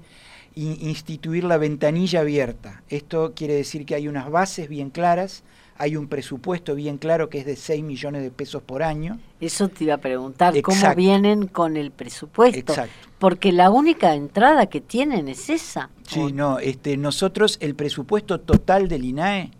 instituir 0.55 1.43
la 1.43 1.57
ventanilla 1.57 2.19
abierta. 2.19 2.83
Esto 2.89 3.33
quiere 3.35 3.55
decir 3.55 3.85
que 3.85 3.95
hay 3.95 4.07
unas 4.07 4.29
bases 4.29 4.69
bien 4.69 4.91
claras 4.91 5.43
hay 5.77 5.95
un 5.95 6.07
presupuesto 6.07 6.75
bien 6.75 6.97
claro 6.97 7.29
que 7.29 7.39
es 7.39 7.45
de 7.45 7.55
6 7.55 7.83
millones 7.83 8.21
de 8.21 8.31
pesos 8.31 8.61
por 8.61 8.83
año. 8.83 9.19
Eso 9.41 9.67
te 9.69 9.85
iba 9.85 9.95
a 9.95 9.97
preguntar, 9.97 10.59
¿cómo 10.61 10.95
vienen 10.95 11.47
con 11.47 11.77
el 11.77 11.91
presupuesto? 11.91 12.59
Exacto. 12.59 12.93
Porque 13.19 13.51
la 13.51 13.69
única 13.69 14.13
entrada 14.13 14.67
que 14.67 14.81
tienen 14.81 15.27
es 15.27 15.49
esa. 15.49 15.89
Sí, 16.07 16.31
no, 16.31 16.59
este, 16.59 16.97
nosotros 16.97 17.57
el 17.61 17.75
presupuesto 17.75 18.39
total 18.39 18.87
del 18.87 19.05
INAE 19.05 19.51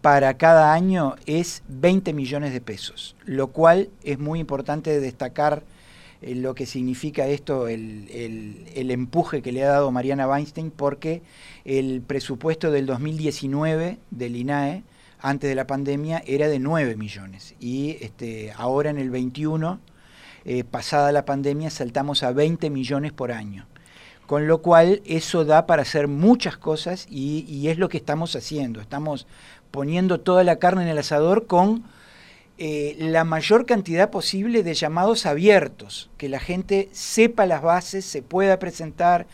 para 0.00 0.36
cada 0.36 0.72
año 0.72 1.16
es 1.26 1.62
20 1.68 2.12
millones 2.12 2.52
de 2.52 2.60
pesos, 2.60 3.16
lo 3.24 3.48
cual 3.48 3.90
es 4.02 4.18
muy 4.18 4.38
importante 4.38 5.00
destacar 5.00 5.62
eh, 6.22 6.34
lo 6.34 6.54
que 6.54 6.66
significa 6.66 7.26
esto, 7.26 7.68
el, 7.68 8.08
el, 8.10 8.66
el, 8.74 8.90
empuje 8.90 9.42
que 9.42 9.52
le 9.52 9.64
ha 9.64 9.68
dado 9.68 9.90
Mariana 9.90 10.28
Weinstein, 10.28 10.70
porque 10.70 11.22
el 11.64 12.02
presupuesto 12.02 12.70
del 12.70 12.86
2019 12.86 13.98
del 14.10 14.36
INAE 14.36 14.82
antes 15.24 15.48
de 15.48 15.54
la 15.54 15.66
pandemia 15.66 16.22
era 16.26 16.48
de 16.48 16.58
9 16.58 16.96
millones 16.96 17.54
y 17.58 17.96
este, 18.02 18.52
ahora 18.58 18.90
en 18.90 18.98
el 18.98 19.08
21, 19.08 19.80
eh, 20.44 20.64
pasada 20.64 21.12
la 21.12 21.24
pandemia, 21.24 21.70
saltamos 21.70 22.22
a 22.22 22.32
20 22.32 22.68
millones 22.68 23.10
por 23.14 23.32
año. 23.32 23.66
Con 24.26 24.46
lo 24.46 24.60
cual 24.60 25.00
eso 25.06 25.46
da 25.46 25.66
para 25.66 25.80
hacer 25.80 26.08
muchas 26.08 26.58
cosas 26.58 27.06
y, 27.08 27.68
es 27.68 27.78
lo 27.78 27.88
que 27.88 27.96
estamos 27.96 28.36
haciendo. 28.36 28.82
Estamos 28.82 29.26
poniendo 29.70 30.20
toda 30.20 30.44
la 30.44 30.56
carne 30.56 30.82
en 30.82 30.88
el 30.88 30.98
asador 30.98 31.46
con 31.46 31.84
eh, 32.58 32.94
la 32.98 33.24
mayor 33.24 33.64
cantidad 33.64 34.10
posible 34.10 34.62
de 34.62 34.74
llamados 34.74 35.24
abiertos, 35.24 36.10
que 36.18 36.28
la 36.28 36.38
gente 36.38 36.90
sepa 36.92 37.46
las 37.46 37.62
bases, 37.62 38.04
se 38.04 38.20
pueda 38.20 38.58
presentar, 38.58 39.26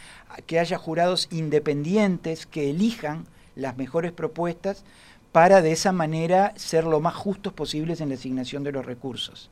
que 0.47 0.61
haya 0.61 0.79
jurados 0.79 1.27
independientes 1.33 2.47
que 2.47 2.71
elijan 2.71 3.27
las 3.57 3.77
mejores 3.77 4.13
propuestas 4.13 4.85
para 5.33 5.63
de 5.63 5.73
esa 5.73 5.93
manera 5.93 6.53
ser 6.57 6.85
lo 6.85 7.01
más 7.01 7.15
justos 7.15 7.53
posibles 7.53 8.01
en 8.01 8.09
la 8.09 8.17
asignación 8.17 8.65
de 8.65 8.73
los 8.73 8.85
recursos. 8.85 9.51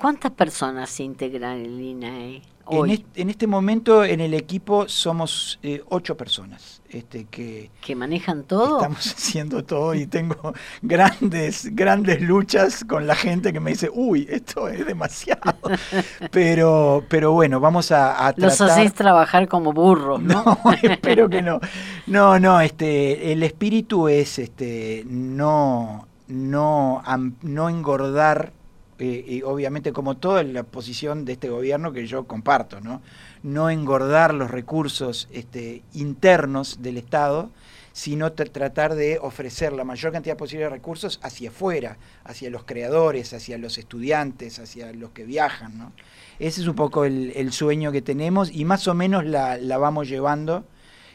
¿Cuántas 0.00 0.32
personas 0.32 0.88
se 0.88 1.02
integran 1.02 1.58
en 1.58 1.66
el 1.66 1.80
INAE 1.82 2.42
hoy? 2.64 3.04
En, 3.16 3.28
este 3.28 3.46
momento 3.46 4.02
en 4.02 4.20
el 4.20 4.32
equipo 4.32 4.88
somos 4.88 5.58
eh, 5.62 5.82
ocho 5.90 6.16
personas. 6.16 6.80
Este, 6.88 7.26
que, 7.26 7.70
¿Que 7.84 7.94
manejan 7.94 8.44
todo? 8.44 8.78
Estamos 8.78 9.06
haciendo 9.14 9.62
todo 9.62 9.94
y 9.94 10.06
tengo 10.06 10.54
grandes, 10.80 11.76
grandes 11.76 12.22
luchas 12.22 12.82
con 12.82 13.06
la 13.06 13.14
gente 13.14 13.52
que 13.52 13.60
me 13.60 13.72
dice, 13.72 13.90
uy, 13.92 14.26
esto 14.30 14.68
es 14.68 14.86
demasiado. 14.86 15.54
pero, 16.30 17.04
pero 17.10 17.32
bueno, 17.32 17.60
vamos 17.60 17.92
a, 17.92 18.26
a 18.26 18.32
tratar... 18.32 18.58
Los 18.58 18.60
hacéis 18.62 18.94
trabajar 18.94 19.48
como 19.48 19.74
burros, 19.74 20.22
¿no? 20.22 20.42
No, 20.64 20.72
espero 20.82 21.28
que 21.28 21.42
no. 21.42 21.60
No, 22.06 22.40
no, 22.40 22.58
este, 22.62 23.32
el 23.32 23.42
espíritu 23.42 24.08
es 24.08 24.38
este, 24.38 25.04
no, 25.06 26.08
no, 26.26 27.02
no 27.42 27.68
engordar 27.68 28.54
y 29.00 29.42
obviamente 29.42 29.92
como 29.92 30.16
toda 30.16 30.42
la 30.42 30.62
posición 30.62 31.24
de 31.24 31.32
este 31.32 31.48
gobierno 31.48 31.92
que 31.92 32.06
yo 32.06 32.24
comparto, 32.24 32.80
¿no? 32.80 33.02
No 33.42 33.70
engordar 33.70 34.34
los 34.34 34.50
recursos 34.50 35.28
este, 35.32 35.82
internos 35.94 36.82
del 36.82 36.98
Estado, 36.98 37.50
sino 37.92 38.32
tratar 38.32 38.94
de 38.94 39.18
ofrecer 39.20 39.72
la 39.72 39.84
mayor 39.84 40.12
cantidad 40.12 40.36
posible 40.36 40.64
de 40.64 40.70
recursos 40.70 41.18
hacia 41.22 41.50
afuera, 41.50 41.98
hacia 42.24 42.50
los 42.50 42.64
creadores, 42.64 43.32
hacia 43.32 43.58
los 43.58 43.78
estudiantes, 43.78 44.58
hacia 44.58 44.92
los 44.92 45.10
que 45.10 45.24
viajan, 45.24 45.76
¿no? 45.78 45.92
Ese 46.38 46.62
es 46.62 46.66
un 46.66 46.74
poco 46.74 47.04
el, 47.04 47.52
sueño 47.52 47.92
que 47.92 48.00
tenemos 48.00 48.50
y 48.50 48.64
más 48.64 48.88
o 48.88 48.94
menos 48.94 49.26
la, 49.26 49.58
vamos 49.76 50.08
llevando 50.08 50.64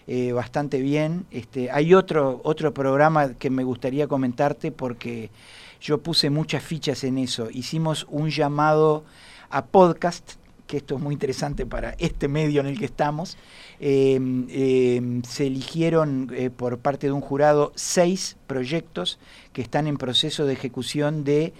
eh, 0.05 0.31
bastante 0.33 0.79
bien. 0.79 1.25
Este, 1.31 1.71
hay 1.71 1.95
otro, 1.95 2.41
otro 2.43 2.73
programa 2.73 3.33
que 3.33 3.49
me 3.49 3.63
gustaría 3.63 4.07
comentarte 4.07 4.71
porque 4.71 5.31
yo 5.81 5.99
puse 5.99 6.29
muchas 6.29 6.63
fichas 6.63 7.03
en 7.03 7.17
eso. 7.17 7.49
Hicimos 7.51 8.05
un 8.09 8.29
llamado 8.29 9.03
a 9.49 9.65
podcast, 9.65 10.33
que 10.67 10.77
esto 10.77 10.95
es 10.95 11.01
muy 11.01 11.13
interesante 11.13 11.65
para 11.65 11.91
este 11.99 12.27
medio 12.27 12.61
en 12.61 12.67
el 12.67 12.79
que 12.79 12.85
estamos. 12.85 13.37
Em, 13.79 14.47
em, 14.49 15.21
se 15.23 15.47
eligieron 15.47 16.31
eh, 16.33 16.49
por 16.49 16.79
parte 16.79 17.07
de 17.07 17.13
un 17.13 17.21
jurado 17.21 17.71
seis 17.75 18.37
proyectos 18.47 19.19
que 19.53 19.61
están 19.61 19.87
en 19.87 19.97
proceso 19.97 20.45
de 20.45 20.53
ejecución 20.53 21.23
de 21.23 21.53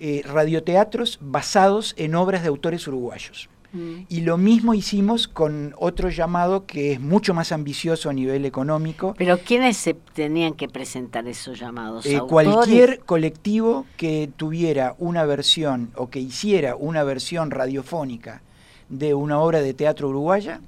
eh, 0.00 0.22
radioteatros 0.24 1.18
basados 1.20 1.94
en 1.96 2.14
obras 2.14 2.42
de 2.42 2.48
autores 2.48 2.86
uruguayos. 2.88 3.48
Mm. 3.72 4.06
Y 4.08 4.20
lo 4.20 4.36
mismo 4.36 4.74
hicimos 4.74 5.28
con 5.28 5.74
otro 5.78 6.10
llamado 6.10 6.66
que 6.66 6.92
es 6.92 7.00
mucho 7.00 7.34
más 7.34 7.52
ambicioso 7.52 8.10
a 8.10 8.12
nivel 8.12 8.44
económico. 8.44 9.14
Pero 9.16 9.38
¿quiénes 9.38 9.76
se 9.76 9.94
tenían 9.94 10.54
que 10.54 10.68
presentar 10.68 11.26
esos 11.26 11.58
llamados? 11.58 12.06
Eh, 12.06 12.20
cualquier 12.28 13.00
colectivo 13.00 13.86
que 13.96 14.30
tuviera 14.36 14.94
una 14.98 15.24
versión 15.24 15.90
o 15.96 16.10
que 16.10 16.20
hiciera 16.20 16.76
una 16.76 17.02
versión 17.02 17.50
radiofónica 17.50 18.42
de 18.88 19.14
una 19.14 19.40
obra 19.40 19.62
de 19.62 19.74
teatro 19.74 20.08
uruguaya 20.08 20.60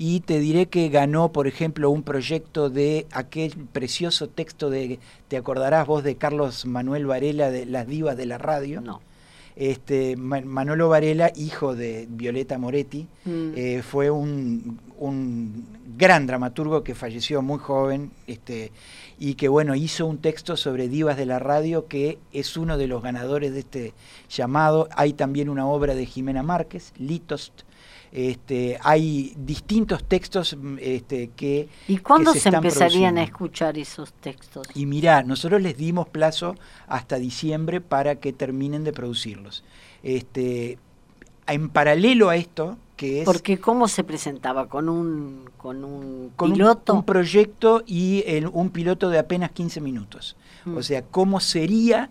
y 0.00 0.20
te 0.20 0.38
diré 0.38 0.66
que 0.66 0.88
ganó, 0.90 1.32
por 1.32 1.48
ejemplo, 1.48 1.90
un 1.90 2.04
proyecto 2.04 2.70
de 2.70 3.06
aquel 3.10 3.52
precioso 3.72 4.28
texto 4.28 4.70
de, 4.70 5.00
te 5.26 5.36
acordarás 5.36 5.88
vos 5.88 6.04
de 6.04 6.16
Carlos 6.16 6.66
Manuel 6.66 7.06
Varela 7.06 7.50
de 7.50 7.66
Las 7.66 7.88
Divas 7.88 8.16
de 8.16 8.26
la 8.26 8.38
Radio. 8.38 8.80
No. 8.80 9.00
Este, 9.60 10.16
Manolo 10.16 10.88
Varela, 10.88 11.32
hijo 11.34 11.74
de 11.74 12.06
Violeta 12.08 12.58
Moretti, 12.58 13.08
Mm. 13.24 13.52
eh, 13.56 13.82
fue 13.82 14.08
un, 14.10 14.78
un 14.98 15.66
gran 15.98 16.26
dramaturgo 16.28 16.84
que 16.84 16.94
falleció 16.94 17.42
muy 17.42 17.58
joven 17.58 18.12
este, 18.28 18.70
y 19.18 19.34
que 19.34 19.48
bueno, 19.48 19.74
hizo 19.74 20.06
un 20.06 20.18
texto 20.18 20.56
sobre 20.56 20.88
divas 20.88 21.16
de 21.16 21.26
la 21.26 21.40
radio 21.40 21.88
que 21.88 22.18
es 22.32 22.56
uno 22.56 22.78
de 22.78 22.86
los 22.86 23.02
ganadores 23.02 23.52
de 23.52 23.58
este 23.58 23.92
llamado. 24.30 24.88
Hay 24.94 25.12
también 25.12 25.48
una 25.48 25.66
obra 25.66 25.94
de 25.96 26.06
Jimena 26.06 26.42
Márquez, 26.44 26.92
Litost. 26.98 27.62
Este, 28.12 28.78
hay 28.82 29.34
distintos 29.36 30.04
textos 30.04 30.56
mm, 30.58 30.76
este, 30.80 31.30
que... 31.36 31.68
¿Y 31.88 31.98
cuándo 31.98 32.32
que 32.32 32.40
se, 32.40 32.48
empezarían 32.48 33.18
a 33.18 33.22
escuchar 33.22 33.76
esos 33.78 34.12
textos? 34.14 34.66
Y 34.74 34.86
mirá, 34.86 35.22
nosotros 35.22 35.60
les 35.60 35.76
dimos 35.76 36.08
plazo 36.08 36.54
hasta 36.86 37.16
diciembre 37.16 37.80
para 37.80 38.16
que 38.16 38.32
terminen 38.32 38.84
de 38.84 38.92
producirlos. 38.92 39.64
Este, 40.02 40.78
en 41.46 41.68
paralelo 41.68 42.28
a 42.30 42.36
esto, 42.36 42.78
que 42.96 43.20
es 43.20 43.24
Porque 43.24 43.58
¿cómo 43.58 43.88
se 43.88 44.04
presentaba? 44.04 44.68
¿Con 44.68 44.88
un, 44.88 45.48
con 45.56 45.84
un 45.84 46.32
con 46.36 46.52
un- 46.60 47.04
proyecto 47.04 47.82
y 47.86 48.24
el- 48.26 48.48
un 48.48 48.70
piloto 48.70 49.08
de 49.08 49.18
apenas 49.18 49.52
15 49.52 49.80
minutos. 49.80 50.36
Mm. 50.64 50.76
O 50.76 50.82
sea, 50.82 51.02
¿cómo 51.02 51.40
sería 51.40 52.10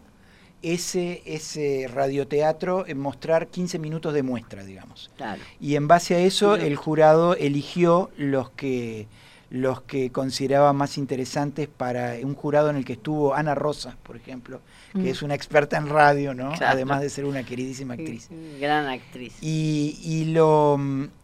ese, 0.62 1.22
ese 1.26 1.88
radioteatro 1.94 2.86
en 2.88 3.00
mostrar 3.00 3.48
15 3.48 3.80
minutos 3.80 4.14
de 4.14 4.24
muestra, 4.24 4.64
digamos? 4.64 5.12
Claro. 5.18 5.42
Y 5.60 5.76
en 5.76 5.88
base 5.88 6.16
a 6.16 6.20
eso, 6.20 6.56
el 6.56 6.76
jurado 6.76 7.36
eligió 7.36 8.10
los 8.18 8.50
que 8.52 9.08
los 9.50 9.80
que 9.84 10.12
consideraba 10.12 10.74
más 10.74 10.98
interesantes 10.98 11.70
para 11.70 12.16
un 12.22 12.36
jurado 12.36 12.70
en 12.70 12.76
el 12.76 12.84
que 12.84 12.94
estuvo 12.94 13.34
Ana 13.34 13.56
Rosas, 13.56 13.96
por 14.04 14.18
ejemplo, 14.18 14.60
que 14.92 15.00
Mm. 15.00 15.08
es 15.08 15.22
una 15.22 15.36
experta 15.36 15.78
en 15.78 15.88
radio, 15.88 16.34
¿no? 16.34 16.52
Claro. 16.52 16.74
Además 16.74 17.00
de 17.00 17.10
ser 17.10 17.24
una 17.24 17.44
queridísima 17.44 17.94
actriz. 17.94 18.28
Gran 18.60 18.88
actriz. 18.88 19.38
Y, 19.42 19.98
y 20.04 20.26
lo, 20.34 20.78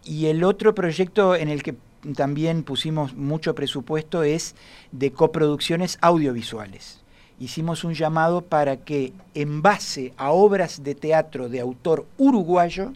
y 0.05 0.27
el 0.27 0.45
otro 0.45 0.73
proyecto 0.73 1.35
en 1.35 1.49
el 1.49 1.63
que 1.63 1.75
también 2.15 2.63
pusimos 2.63 3.13
mucho 3.13 3.55
presupuesto 3.55 4.23
es 4.23 4.55
de 4.93 5.11
coproducciones 5.11 5.97
audiovisuales. 5.99 7.02
Hicimos 7.39 7.83
un 7.83 7.93
llamado 7.93 8.41
para 8.41 8.77
que 8.77 9.13
en 9.33 9.61
base 9.61 10.13
a 10.17 10.31
obras 10.31 10.83
de 10.83 10.95
teatro 10.95 11.49
de 11.49 11.59
autor 11.59 12.05
uruguayo 12.17 12.93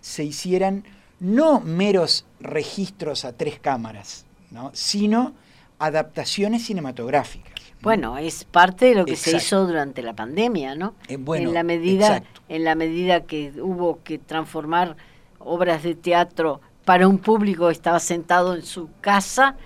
se 0.00 0.24
hicieran 0.24 0.84
no 1.20 1.60
meros 1.60 2.24
registros 2.40 3.24
a 3.24 3.32
tres 3.32 3.58
cámaras, 3.58 4.26
¿no? 4.50 4.70
sino 4.74 5.32
adaptaciones 5.78 6.66
cinematográficas. 6.66 7.52
Bueno, 7.80 8.16
es 8.16 8.44
parte 8.44 8.86
de 8.86 8.94
lo 8.94 9.04
que 9.04 9.16
se 9.16 9.36
hizo 9.36 9.66
durante 9.66 10.02
la 10.02 10.14
pandemia, 10.14 10.76
¿no? 10.76 10.94
Eh, 11.08 11.16
bueno, 11.16 11.48
en 11.48 11.54
la 11.54 11.64
medida, 11.64 12.18
exacto. 12.18 12.40
en 12.48 12.64
la 12.64 12.76
medida 12.76 13.22
que 13.24 13.52
hubo 13.60 14.00
que 14.04 14.18
transformar 14.18 14.96
obras 15.40 15.82
de 15.82 15.96
teatro 15.96 16.60
para 16.84 17.08
un 17.08 17.18
público 17.18 17.66
que 17.66 17.72
estaba 17.72 17.98
sentado 17.98 18.54
en 18.54 18.62
su 18.62 18.88
casa, 19.00 19.56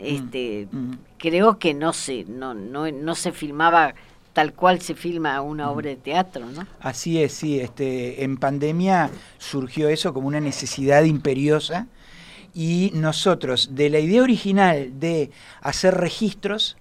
este. 0.00 0.68
Creo 1.20 1.58
que 1.58 1.74
no 1.74 1.92
se, 1.92 2.24
no, 2.24 2.54
no, 2.54 2.90
no 2.90 3.14
se 3.14 3.32
filmaba 3.32 3.94
tal 4.32 4.54
cual 4.54 4.80
se 4.80 4.94
filma 4.94 5.40
una 5.42 5.70
obra 5.70 5.90
de 5.90 5.96
teatro, 5.96 6.46
¿no? 6.46 6.66
Así 6.80 7.20
es, 7.22 7.32
sí. 7.32 7.60
Este, 7.60 8.22
en 8.24 8.36
pandemia 8.36 9.10
surgió 9.38 9.88
eso 9.88 10.14
como 10.14 10.28
una 10.28 10.40
necesidad 10.40 11.02
imperiosa 11.02 11.86
y 12.54 12.90
nosotros, 12.94 13.70
de 13.74 13.90
la 13.90 13.98
idea 13.98 14.22
original 14.22 14.98
de 14.98 15.30
hacer 15.60 15.94
registros, 15.94 16.76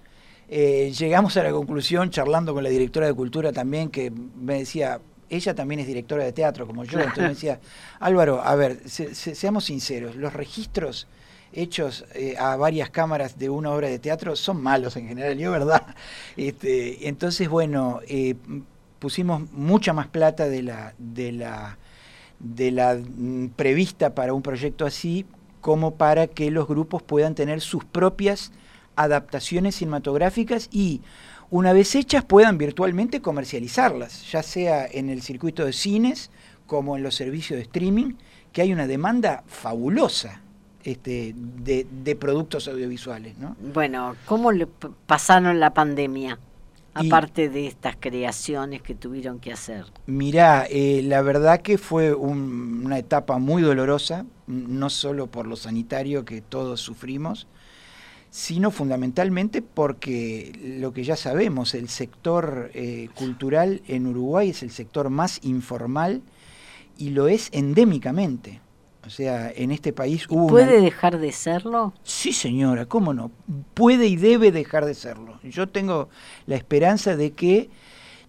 eh, 0.48 0.92
llegamos 0.98 1.38
a 1.38 1.44
la 1.44 1.52
conclusión, 1.52 2.10
charlando 2.10 2.54
con 2.54 2.64
la 2.64 2.70
directora 2.70 3.08
de 3.08 3.14
Cultura 3.14 3.52
también, 3.52 3.90
que 3.90 4.12
me 4.12 4.60
decía, 4.60 5.00
ella 5.30 5.54
también 5.54 5.80
es 5.82 5.88
directora 5.88 6.24
de 6.24 6.32
teatro 6.32 6.66
como 6.66 6.84
yo, 6.86 6.98
entonces 7.00 7.24
me 7.24 7.30
decía, 7.36 7.60
Álvaro, 8.00 8.42
a 8.44 8.56
ver, 8.56 8.80
se- 8.88 9.14
se- 9.14 9.36
seamos 9.36 9.66
sinceros, 9.66 10.16
los 10.16 10.34
registros 10.34 11.08
hechos 11.54 12.06
eh, 12.14 12.36
a 12.38 12.56
varias 12.56 12.90
cámaras 12.90 13.38
de 13.38 13.50
una 13.50 13.72
obra 13.72 13.88
de 13.88 14.00
teatro 14.00 14.36
son 14.36 14.62
malos 14.62 14.96
en 14.96 15.08
general, 15.08 15.38
yo 15.38 15.52
verdad. 15.52 15.96
Este, 16.38 17.08
entonces, 17.08 17.50
bueno, 17.50 18.00
eh, 18.08 18.36
pusimos 19.00 19.52
mucha 19.52 19.94
más 19.94 20.08
plata 20.08 20.48
de 20.48 20.64
la, 20.64 20.94
de 20.98 22.72
la, 22.72 22.96
mm, 22.96 23.48
prevista 23.56 24.16
para 24.16 24.34
un 24.34 24.42
proyecto 24.42 24.86
así, 24.86 25.26
como 25.62 25.96
para 25.96 26.28
que 26.28 26.52
los 26.52 26.68
grupos 26.68 27.04
puedan 27.04 27.36
tener 27.36 27.60
sus 27.60 27.84
propias 27.84 28.52
adaptaciones 28.96 29.76
cinematográficas 29.76 30.70
y 30.72 31.02
una 31.50 31.74
vez 31.74 31.96
hechas 31.96 32.24
puedan 32.24 32.58
virtualmente 32.58 33.22
comercializarlas, 33.22 34.32
ya 34.32 34.44
sea 34.44 34.86
en 34.86 35.10
el 35.10 35.22
circuito 35.22 35.66
de 35.66 35.74
cines 35.74 36.32
como 36.68 36.96
en 36.96 37.04
los 37.04 37.16
servicios 37.16 37.58
de 37.58 37.64
streaming, 37.64 38.14
que 38.54 38.62
hay 38.62 38.72
una 38.72 38.88
demanda 38.88 39.44
fabulosa 39.48 40.42
este, 40.84 41.34
de, 41.36 41.86
de 42.04 42.16
productos 42.16 42.68
audiovisuales. 42.68 43.38
¿no? 43.38 43.56
Bueno, 43.74 44.16
¿cómo 44.26 44.52
le 44.52 44.68
pasaron 45.06 45.60
la 45.60 45.74
pandemia? 45.74 46.40
Y- 47.02 47.08
Aparte 47.08 47.50
de 47.50 47.68
estas 47.68 47.96
creaciones 47.98 48.82
que 48.82 48.96
tuvieron 48.96 49.40
que 49.40 49.54
hacer. 49.54 49.86
Mirá, 50.08 50.66
eh, 50.70 51.02
la 51.04 51.22
verdad 51.22 51.62
que 51.62 51.78
fue 51.78 52.14
un- 52.14 52.82
una 52.86 52.98
etapa 52.98 53.38
muy 53.38 53.62
dolorosa, 53.62 54.26
no 54.48 54.90
solo 54.90 55.28
por 55.28 55.46
lo 55.48 55.56
sanitario 55.56 56.26
que 56.26 56.42
todos 56.42 56.82
sufrimos, 56.82 57.48
sino 58.32 58.70
fundamentalmente 58.72 59.62
porque 59.62 60.52
lo 60.80 60.92
que 60.94 61.04
ya 61.04 61.16
sabemos, 61.16 61.74
el 61.74 61.90
sector 61.90 62.70
eh, 62.74 63.10
cultural 63.16 63.82
en 63.88 64.08
Uruguay 64.08 64.50
es 64.50 64.62
el 64.64 64.72
sector 64.72 65.10
más 65.10 65.40
informal 65.44 66.22
y 66.98 67.12
lo 67.12 67.28
es 67.28 67.50
endémicamente. 67.54 68.62
O 69.06 69.10
sea, 69.10 69.52
en 69.56 69.72
este 69.72 69.94
país 69.94 70.26
hubo 70.30 70.44
una- 70.46 70.50
¿Puede 70.52 70.82
dejar 70.82 71.20
de 71.20 71.32
serlo? 71.32 71.94
Sí, 72.04 72.34
señora, 72.34 72.86
¿cómo 72.86 73.14
no? 73.14 73.32
Puede 73.74 74.08
y 74.08 74.16
debe 74.18 74.52
dejar 74.52 74.86
de 74.86 74.94
serlo. 74.94 75.40
Yo 75.44 75.68
tengo 75.68 76.10
la 76.48 76.56
esperanza 76.56 77.16
de 77.16 77.32
que 77.32 77.70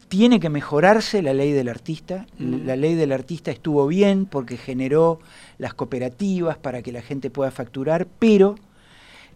tiene 0.09 0.41
que 0.41 0.49
mejorarse 0.49 1.23
la 1.23 1.35
ley 1.35 1.53
del 1.53 1.69
artista. 1.69 2.27
Mm. 2.39 2.67
La 2.67 2.77
ley 2.77 2.95
del 2.95 3.13
artista 3.13 3.51
estuvo 3.51 3.87
bien 3.87 4.27
porque 4.27 4.57
generó 4.57 5.21
las 5.59 5.75
cooperativas 5.75 6.57
para 6.57 6.83
que 6.83 6.93
la 6.93 7.03
gente 7.03 7.31
pueda 7.31 7.51
facturar, 7.51 8.07
pero... 8.19 8.55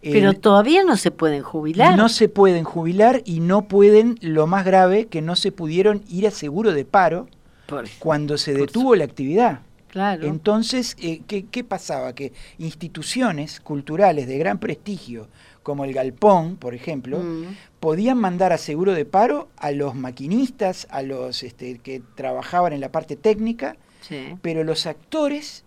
eh, 0.01 0.11
Pero 0.13 0.33
todavía 0.33 0.83
no 0.83 0.97
se 0.97 1.11
pueden 1.11 1.43
jubilar. 1.43 1.95
no 1.97 2.09
se 2.09 2.27
pueden 2.29 2.63
jubilar 2.63 3.21
y 3.25 3.39
no 3.41 3.67
pueden, 3.67 4.17
lo 4.21 4.47
más 4.47 4.65
grave, 4.65 5.07
que 5.07 5.21
no 5.21 5.35
se 5.35 5.51
pudieron 5.51 6.01
ir 6.09 6.27
a 6.27 6.31
seguro 6.31 6.73
de 6.73 6.85
paro 6.85 7.27
Por- 7.67 7.85
cuando 7.99 8.37
se 8.37 8.53
detuvo 8.53 8.95
la 8.95 9.03
actividad. 9.05 9.59
Claro. 9.95 10.27
Entonces, 10.27 10.95
eh, 10.99 11.21
¿qué, 11.25 11.45
qué 11.45 11.63
pasaba? 11.63 12.13
Que 12.13 12.33
instituciones 12.59 13.61
culturales 13.61 14.27
de 14.27 14.37
gran 14.37 14.59
prestigio, 14.59 15.29
como 15.63 15.85
el 15.85 15.93
Galpón, 15.93 16.57
por 16.57 16.75
ejemplo, 16.75 17.17
Mm. 17.19 17.55
podían 17.79 18.17
mandar 18.17 18.51
a 18.51 18.57
seguro 18.57 18.93
de 18.93 19.05
paro 19.05 19.47
a 19.57 19.71
los 19.71 19.95
maquinistas, 19.95 20.85
a 20.91 21.01
los 21.01 21.41
este, 21.43 21.79
que 21.79 22.01
trabajaban 22.15 22.73
en 22.73 22.81
la 22.81 22.91
parte 22.91 23.15
técnica, 23.15 23.77
Sí. 24.01 24.35
pero 24.41 24.63
los 24.65 24.85
actores 24.85 25.63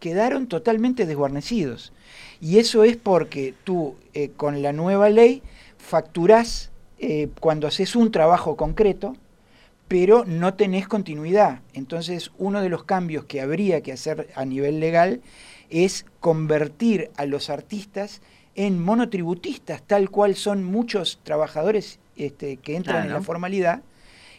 quedaron 0.00 0.46
totalmente 0.48 1.06
desguarnecidos. 1.06 1.92
Y 2.40 2.58
eso 2.58 2.84
es 2.84 2.96
porque 2.98 3.54
tú, 3.64 3.96
eh, 4.12 4.28
con 4.36 4.60
la 4.62 4.72
nueva 4.72 5.08
ley, 5.08 5.42
facturás 5.78 6.68
eh, 7.04 7.28
cuando 7.40 7.66
haces 7.66 7.96
un 7.96 8.12
trabajo 8.12 8.56
concreto, 8.56 9.16
pero 9.92 10.24
no 10.26 10.54
tenés 10.54 10.88
continuidad. 10.88 11.60
Entonces, 11.74 12.30
uno 12.38 12.62
de 12.62 12.70
los 12.70 12.84
cambios 12.84 13.26
que 13.26 13.42
habría 13.42 13.82
que 13.82 13.92
hacer 13.92 14.30
a 14.34 14.46
nivel 14.46 14.80
legal 14.80 15.20
es 15.68 16.06
convertir 16.18 17.10
a 17.18 17.26
los 17.26 17.50
artistas 17.50 18.22
en 18.54 18.82
monotributistas, 18.82 19.82
tal 19.82 20.08
cual 20.08 20.34
son 20.34 20.64
muchos 20.64 21.20
trabajadores 21.24 21.98
este, 22.16 22.56
que 22.56 22.76
entran 22.76 23.04
en 23.04 23.12
la 23.12 23.20
formalidad, 23.20 23.82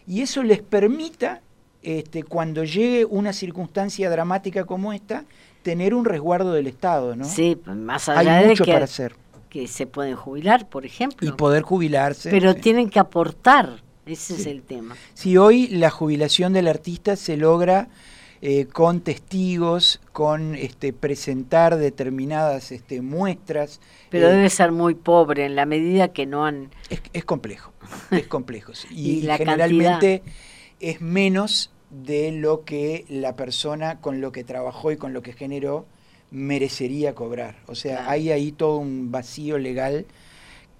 y 0.07 0.21
eso 0.23 0.41
les 0.41 0.63
permita, 0.63 1.43
este, 1.83 2.23
cuando 2.23 2.63
llegue 2.63 3.05
una 3.05 3.31
circunstancia 3.31 4.09
dramática 4.09 4.65
como 4.65 4.91
esta, 4.91 5.23
tener 5.61 5.93
un 5.93 6.05
resguardo 6.05 6.51
del 6.53 6.65
Estado, 6.65 7.15
¿no? 7.15 7.25
Sí, 7.25 7.61
más 7.63 8.09
Hay 8.09 8.25
allá 8.25 8.41
de 8.41 8.47
mucho 8.47 8.65
que, 8.65 8.73
para 8.73 8.85
hacer. 8.85 9.15
que 9.49 9.67
se 9.67 9.85
pueden 9.85 10.15
jubilar, 10.15 10.67
por 10.67 10.83
ejemplo. 10.83 11.29
Y 11.29 11.31
poder 11.31 11.61
jubilarse. 11.61 12.31
Pero 12.31 12.53
sí. 12.53 12.59
tienen 12.59 12.89
que 12.89 12.97
aportar, 12.97 13.82
ese 14.05 14.35
es 14.35 14.45
el 14.45 14.61
tema. 14.61 14.95
Si 15.13 15.37
hoy 15.37 15.67
la 15.67 15.89
jubilación 15.89 16.53
del 16.53 16.67
artista 16.67 17.15
se 17.15 17.37
logra 17.37 17.89
eh, 18.41 18.65
con 18.65 18.99
testigos, 18.99 20.01
con 20.11 20.55
este, 20.55 20.91
presentar 20.91 21.77
determinadas 21.77 22.73
este, 22.73 23.01
muestras, 23.01 23.79
Pero 24.09 24.27
eh, 24.27 24.33
debe 24.33 24.49
ser 24.49 24.73
muy 24.73 24.95
pobre 24.95 25.45
en 25.45 25.55
la 25.55 25.65
medida 25.65 26.09
que 26.09 26.25
no 26.25 26.45
han... 26.45 26.69
es, 26.89 27.01
es 27.13 27.23
complejo, 27.23 27.71
es 28.11 28.27
complejo. 28.27 28.73
Y, 28.91 29.11
Y 29.11 29.21
la 29.21 29.37
generalmente 29.37 30.23
es 30.81 30.99
menos 30.99 31.71
de 31.89 32.33
lo 32.33 32.65
que 32.65 33.05
la 33.07 33.37
persona 33.37 34.01
con 34.01 34.19
lo 34.19 34.31
que 34.31 34.43
trabajó 34.43 34.91
y 34.91 34.97
con 34.97 35.13
lo 35.13 35.21
que 35.21 35.31
generó 35.31 35.85
merecería 36.31 37.15
cobrar. 37.15 37.55
O 37.67 37.75
sea, 37.75 38.09
hay 38.09 38.31
ahí 38.31 38.51
todo 38.51 38.77
un 38.77 39.11
vacío 39.11 39.57
legal 39.57 40.05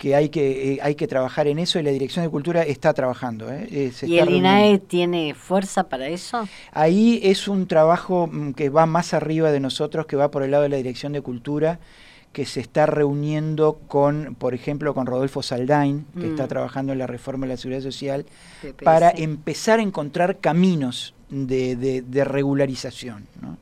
que 0.03 0.17
hay 0.17 0.27
que, 0.27 0.73
eh, 0.73 0.79
hay 0.81 0.95
que 0.95 1.07
trabajar 1.07 1.47
en 1.47 1.59
eso 1.59 1.79
y 1.79 1.83
la 1.83 1.91
Dirección 1.91 2.25
de 2.25 2.29
Cultura 2.29 2.63
está 2.63 2.93
trabajando. 2.93 3.49
¿eh? 3.49 3.69
Eh, 3.71 3.93
¿Y 4.01 4.17
el 4.17 4.31
INAE 4.31 4.79
tiene 4.79 5.33
fuerza 5.33 5.87
para 5.87 6.09
eso? 6.09 6.45
Ahí 6.73 7.21
es 7.23 7.47
un 7.47 7.67
trabajo 7.67 8.27
mm, 8.27 8.51
que 8.51 8.67
va 8.67 8.85
más 8.85 9.13
arriba 9.13 9.49
de 9.53 9.61
nosotros, 9.61 10.05
que 10.05 10.17
va 10.17 10.29
por 10.29 10.43
el 10.43 10.51
lado 10.51 10.63
de 10.63 10.67
la 10.67 10.75
Dirección 10.75 11.13
de 11.13 11.21
Cultura, 11.21 11.79
que 12.33 12.45
se 12.45 12.59
está 12.59 12.85
reuniendo 12.85 13.79
con, 13.87 14.35
por 14.35 14.53
ejemplo, 14.53 14.93
con 14.93 15.05
Rodolfo 15.05 15.41
Saldain, 15.41 16.05
que 16.19 16.27
está 16.27 16.47
mm. 16.47 16.49
trabajando 16.49 16.91
en 16.91 16.99
la 16.99 17.07
reforma 17.07 17.45
de 17.45 17.53
la 17.53 17.57
seguridad 17.57 17.83
social, 17.83 18.25
para 18.83 19.09
empezar 19.09 19.79
a 19.79 19.83
encontrar 19.83 20.39
caminos 20.39 21.13
de, 21.29 21.77
de, 21.77 22.23
regularización, 22.25 23.25
¿no? 23.41 23.57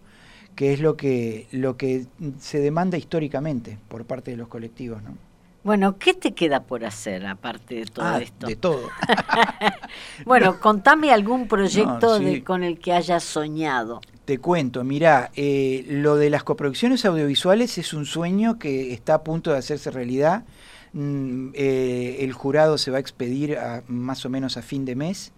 que 0.56 0.74
es 0.74 0.80
lo 0.80 0.98
que, 0.98 1.46
lo 1.52 1.78
que 1.78 2.08
se 2.40 2.60
demanda 2.62 2.98
históricamente 2.98 3.78
por 3.88 4.06
parte 4.06 4.32
de 4.32 4.38
los 4.38 4.48
colectivos. 4.48 5.04
¿no? 5.04 5.30
Bueno, 5.64 5.98
¿qué 6.00 6.14
te 6.14 6.34
queda 6.34 6.64
por 6.64 6.84
hacer 6.84 7.26
aparte 7.26 7.76
de 7.76 7.86
todo 7.86 8.06
ah, 8.06 8.22
esto? 8.22 8.48
De 8.48 8.56
todo. 8.56 8.90
bueno, 10.26 10.60
contame 10.60 11.12
algún 11.12 11.48
proyecto 11.48 12.20
con 12.44 12.64
el 12.64 12.80
que 12.80 12.94
hayas 12.94 13.24
soñado. 13.24 14.02
Te 14.26 14.40
cuento, 14.40 14.84
mirá, 14.84 15.32
eh, 15.36 15.86
lo 15.88 16.16
de 16.16 16.30
las 16.30 16.44
coproducciones 16.44 17.06
audiovisuales 17.06 17.78
es 17.78 17.94
un 17.94 18.06
sueño 18.06 18.58
que 18.58 18.94
está 18.94 19.16
a 19.16 19.24
punto 19.24 19.52
de 19.52 19.58
hacerse 19.58 19.92
realidad. 19.92 20.46
Mm, 20.94 21.50
eh, 21.54 22.18
el 22.20 22.34
jurado 22.34 22.78
se 22.78 22.92
va 22.92 22.98
a 22.98 23.00
expedir 23.00 23.58
más 23.88 24.26
o 24.26 24.30
menos 24.30 24.58
a 24.58 24.62
fin 24.62 24.84
de 24.84 24.96
mes 24.96 25.32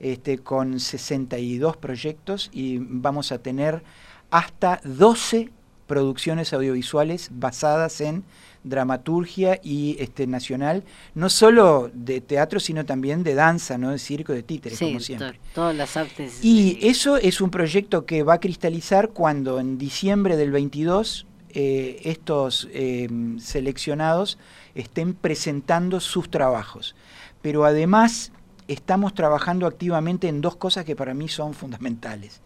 este, 0.00 0.38
con 0.38 0.80
62 0.80 1.76
proyectos 1.76 2.50
y 2.52 2.78
vamos 2.80 3.32
a 3.32 3.38
tener 3.38 3.82
hasta 4.30 4.80
12 4.84 5.50
producciones 5.86 6.52
audiovisuales 6.52 7.30
basadas 7.32 8.00
en 8.00 8.24
dramaturgia 8.64 9.60
y 9.62 9.96
este 10.00 10.26
nacional, 10.26 10.82
no 11.14 11.28
solo 11.28 11.90
de 11.92 12.20
teatro, 12.20 12.58
sino 12.58 12.84
también 12.84 13.22
de 13.22 13.34
danza, 13.34 13.78
¿no? 13.78 13.90
de 13.90 13.98
circo, 13.98 14.32
de 14.32 14.42
títeres, 14.42 14.78
como 14.78 15.00
siempre. 15.00 15.38
todas 15.54 15.76
las 15.76 15.96
artes. 15.96 16.42
Y 16.42 16.78
eso 16.82 17.16
es 17.16 17.40
un 17.40 17.50
proyecto 17.50 18.06
que 18.06 18.22
va 18.22 18.34
a 18.34 18.40
cristalizar 18.40 19.10
cuando 19.10 19.60
en 19.60 19.78
diciembre 19.78 20.36
del 20.36 20.50
22 20.50 21.26
eh, 21.50 22.00
estos 22.04 22.68
eh, 22.72 23.08
seleccionados 23.38 24.38
estén 24.74 25.14
presentando 25.14 26.00
sus 26.00 26.30
trabajos. 26.30 26.96
Pero 27.42 27.64
además 27.64 28.32
estamos 28.66 29.14
trabajando 29.14 29.66
activamente 29.66 30.28
en 30.28 30.40
dos 30.40 30.56
cosas 30.56 30.84
que 30.84 30.96
para 30.96 31.14
mí 31.14 31.28
son 31.28 31.54
fundamentales. 31.54 32.40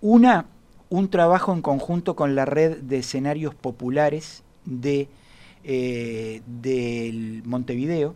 Una, 0.00 0.46
un 0.88 1.10
trabajo 1.10 1.52
en 1.52 1.62
conjunto 1.62 2.14
con 2.14 2.36
la 2.36 2.44
red 2.44 2.78
de 2.78 2.98
escenarios 2.98 3.54
populares 3.54 4.44
de 4.64 5.08
eh, 5.64 6.42
del 6.46 7.42
Montevideo, 7.44 8.14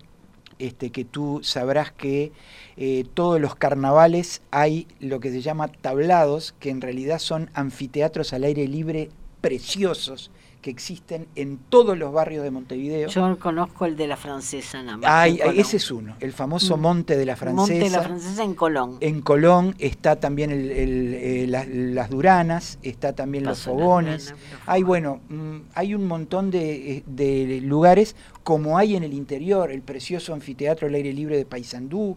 este, 0.59 0.91
que 0.91 1.05
tú 1.05 1.41
sabrás 1.43 1.91
que 1.91 2.33
eh, 2.77 3.05
todos 3.15 3.41
los 3.41 3.57
carnavales 3.57 4.43
hay 4.51 4.87
lo 5.01 5.21
que 5.21 5.31
se 5.31 5.41
llama 5.41 5.69
tablados, 5.69 6.55
que 6.61 6.71
en 6.71 6.81
realidad 6.81 7.19
son 7.19 7.51
anfiteatros 7.55 8.33
al 8.33 8.45
aire 8.45 8.69
libre 8.69 9.11
preciosos, 9.41 10.31
que 10.63 10.71
existen 10.71 11.27
en 11.35 11.59
todos 11.59 11.99
los 11.99 12.13
barrios 12.13 12.45
de 12.45 12.53
Montevideo. 12.53 13.09
Yo 13.09 13.39
conozco 13.41 13.85
el 13.85 13.97
de 13.97 14.07
la 14.07 14.17
Francesa 14.17 14.81
nada 14.83 14.97
más. 14.97 15.29
ese 15.57 15.77
es 15.77 15.91
uno, 15.91 16.15
el 16.21 16.33
famoso 16.33 16.77
mm. 16.77 16.81
Monte 16.81 17.17
de 17.17 17.27
la 17.27 17.35
Francesa. 17.35 17.73
Monte 17.73 17.85
de 17.85 17.91
la 17.91 18.03
Francesa 18.03 18.45
en 18.45 18.55
Colón. 18.55 18.97
En 19.01 19.21
Colón 19.23 19.75
está 19.81 20.17
también 20.17 20.51
eh, 20.53 21.47
las, 21.49 22.09
Duranas, 22.11 22.79
está 22.83 23.13
también 23.13 23.45
los 23.45 23.63
Fogones. 23.63 24.35
hay, 24.65 24.85
bueno, 24.85 25.21
mm, 25.29 25.57
hay 25.75 25.97
un 25.97 26.07
montón 26.07 26.53
de, 26.53 27.03
de, 27.07 27.61
lugares 27.61 28.15
como 28.45 28.79
hay 28.79 28.95
en 28.95 29.03
el 29.03 29.15
interior, 29.15 29.73
el 29.73 29.83
precioso 29.83 30.33
anfiteatro 30.33 30.87
al 30.87 30.95
aire 30.95 31.13
libre 31.13 31.37
de 31.37 31.45
Paysandú, 31.45 32.17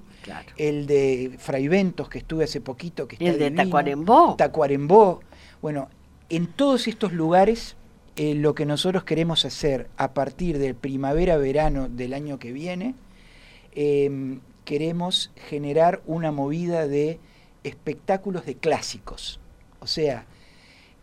el 0.57 0.85
de 0.85 1.35
Fraiventos 1.39 2.09
que 2.09 2.19
estuve 2.19 2.43
hace 2.43 2.61
poquito, 2.61 3.07
que 3.07 3.15
está 3.15 3.25
el 3.25 3.39
de 3.39 3.49
Tacuarembó. 3.51 4.35
Tacuarembó. 4.37 5.21
Bueno, 5.63 5.89
en 6.29 6.45
todos 6.45 6.87
estos 6.87 7.11
lugares 7.11 7.75
eh, 8.15 8.33
lo 8.33 8.55
que 8.55 8.65
nosotros 8.65 9.03
queremos 9.03 9.43
hacer 9.45 9.89
a 9.97 10.13
partir 10.13 10.57
del 10.57 10.75
primavera-verano 10.75 11.89
del 11.89 12.13
año 12.13 12.39
que 12.39 12.53
viene, 12.53 12.95
em, 13.73 14.39
queremos 14.63 15.31
generar 15.49 16.01
una 16.05 16.31
movida 16.31 16.87
de 16.87 17.19
espectáculos 17.63 18.45
de 18.45 18.55
clásicos. 18.55 19.39
O 19.79 19.87
sea, 19.87 20.25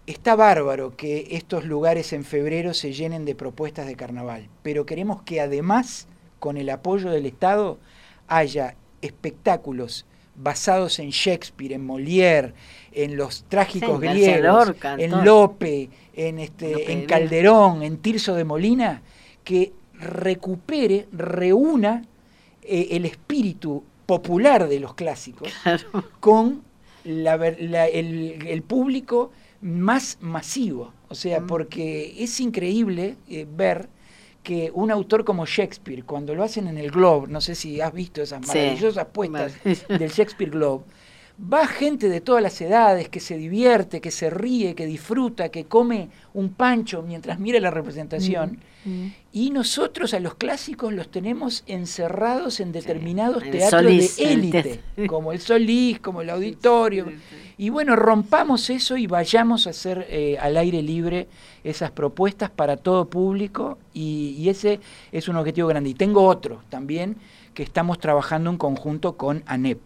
está 0.07 0.37
bárbaro 0.37 0.97
que 0.97 1.29
estos 1.33 1.65
lugares 1.67 2.13
en 2.13 2.25
febrero 2.25 2.73
se 2.75 2.93
llenen 2.93 3.25
de 3.25 3.35
propuestas 3.35 3.87
de 3.87 3.97
carnaval, 3.97 4.49
pero 4.63 4.87
queremos 4.87 5.23
que 5.23 5.41
además, 5.41 6.09
con 6.39 6.57
el 6.57 6.71
apoyo 6.71 7.11
del 7.11 7.27
Estado, 7.27 7.79
haya 8.27 8.75
espectáculos 9.03 10.07
basados 10.35 10.99
en 10.99 11.11
Shakespeare, 11.11 11.75
en 11.75 11.87
Molière, 11.87 12.53
en 12.93 13.17
los 13.17 13.45
trágicos 13.49 14.01
griegos, 14.01 14.73
en 14.99 15.25
Lope, 15.25 15.89
en, 16.15 16.39
este, 16.39 16.93
en 16.93 17.07
Calderón, 17.07 17.83
en 17.83 17.99
Tirso 17.99 18.35
de 18.35 18.45
Molina, 18.45 19.03
que 19.45 19.73
recupere, 19.95 21.07
reúna 21.13 22.05
eh, 22.63 22.89
el 22.93 23.05
espíritu 23.05 23.83
popular 24.07 24.69
de 24.69 24.81
los 24.81 24.95
clásicos 24.95 25.53
con 26.21 26.63
el, 27.05 28.65
público 28.67 29.33
más 29.61 30.19
masivo. 30.21 30.93
O 31.09 31.15
sea, 31.15 31.41
mm. 31.41 31.47
porque 31.47 32.15
es 32.19 32.41
increíble 32.41 33.17
eh, 33.29 33.47
ver 33.49 33.89
que 34.43 34.71
un 34.75 34.91
autor 34.91 35.25
como 35.25 35.47
Shakespeare, 35.47 36.05
cuando 36.05 36.35
lo 36.35 36.43
hacen 36.43 36.67
en 36.67 36.79
el 36.79 36.91
Globe, 36.91 37.29
no 37.29 37.41
sé 37.41 37.55
si 37.55 37.81
has 37.81 37.93
visto 37.93 38.23
esas 38.23 38.47
maravillosas 38.47 39.07
puestas 39.07 39.55
del 39.65 40.11
Shakespeare 40.11 40.51
Globe, 40.51 40.85
va 41.41 41.67
gente 41.67 42.09
de 42.09 42.21
todas 42.21 42.43
las 42.43 42.61
edades 42.61 43.09
que 43.09 43.21
se 43.21 43.37
divierte, 43.37 44.01
que 44.01 44.11
se 44.11 44.31
ríe, 44.31 44.75
que 44.75 44.87
disfruta, 44.87 45.49
que 45.49 45.65
come 45.65 46.09
un 46.35 46.51
pancho 46.51 47.03
mientras 47.03 47.39
mira 47.39 47.59
la 47.61 47.71
representación. 47.71 48.59
Mm, 48.85 48.91
mm. 48.91 49.15
Y 49.33 49.51
nosotros 49.51 50.13
a 50.15 50.21
los 50.21 50.35
clásicos 50.35 50.93
los 50.93 51.11
tenemos 51.11 51.65
encerrados 51.67 52.61
en 52.61 52.73
determinados 52.73 53.43
teatros 53.45 53.83
de 53.85 54.11
élite, 54.19 54.81
como 55.07 55.33
el 55.33 55.41
Solís, 55.41 56.01
como 56.01 56.21
el 56.21 56.31
Auditorio. 56.31 57.07
Y 57.63 57.71
bueno, 57.71 57.95
rompamos 57.95 58.71
eso 58.71 58.97
y 58.97 59.07
vayamos 59.07 59.69
a 59.69 59.71
hacer 59.71 60.07
eh, 60.11 60.37
al 60.41 60.57
aire 60.57 60.83
libre 60.83 61.29
esas 61.63 61.93
propuestas 61.93 62.51
para 62.51 62.77
todo 62.77 63.09
público 63.09 63.79
y, 63.95 64.35
y 64.37 64.49
ese 64.49 64.81
es 65.13 65.29
un 65.29 65.37
objetivo 65.37 65.69
grande. 65.69 65.91
Y 65.91 65.95
tengo 65.95 66.27
otro 66.27 66.63
también 66.71 67.19
que 67.55 67.63
estamos 67.63 68.01
trabajando 68.01 68.51
en 68.51 68.59
conjunto 68.59 69.17
con 69.17 69.45
ANEP 69.47 69.79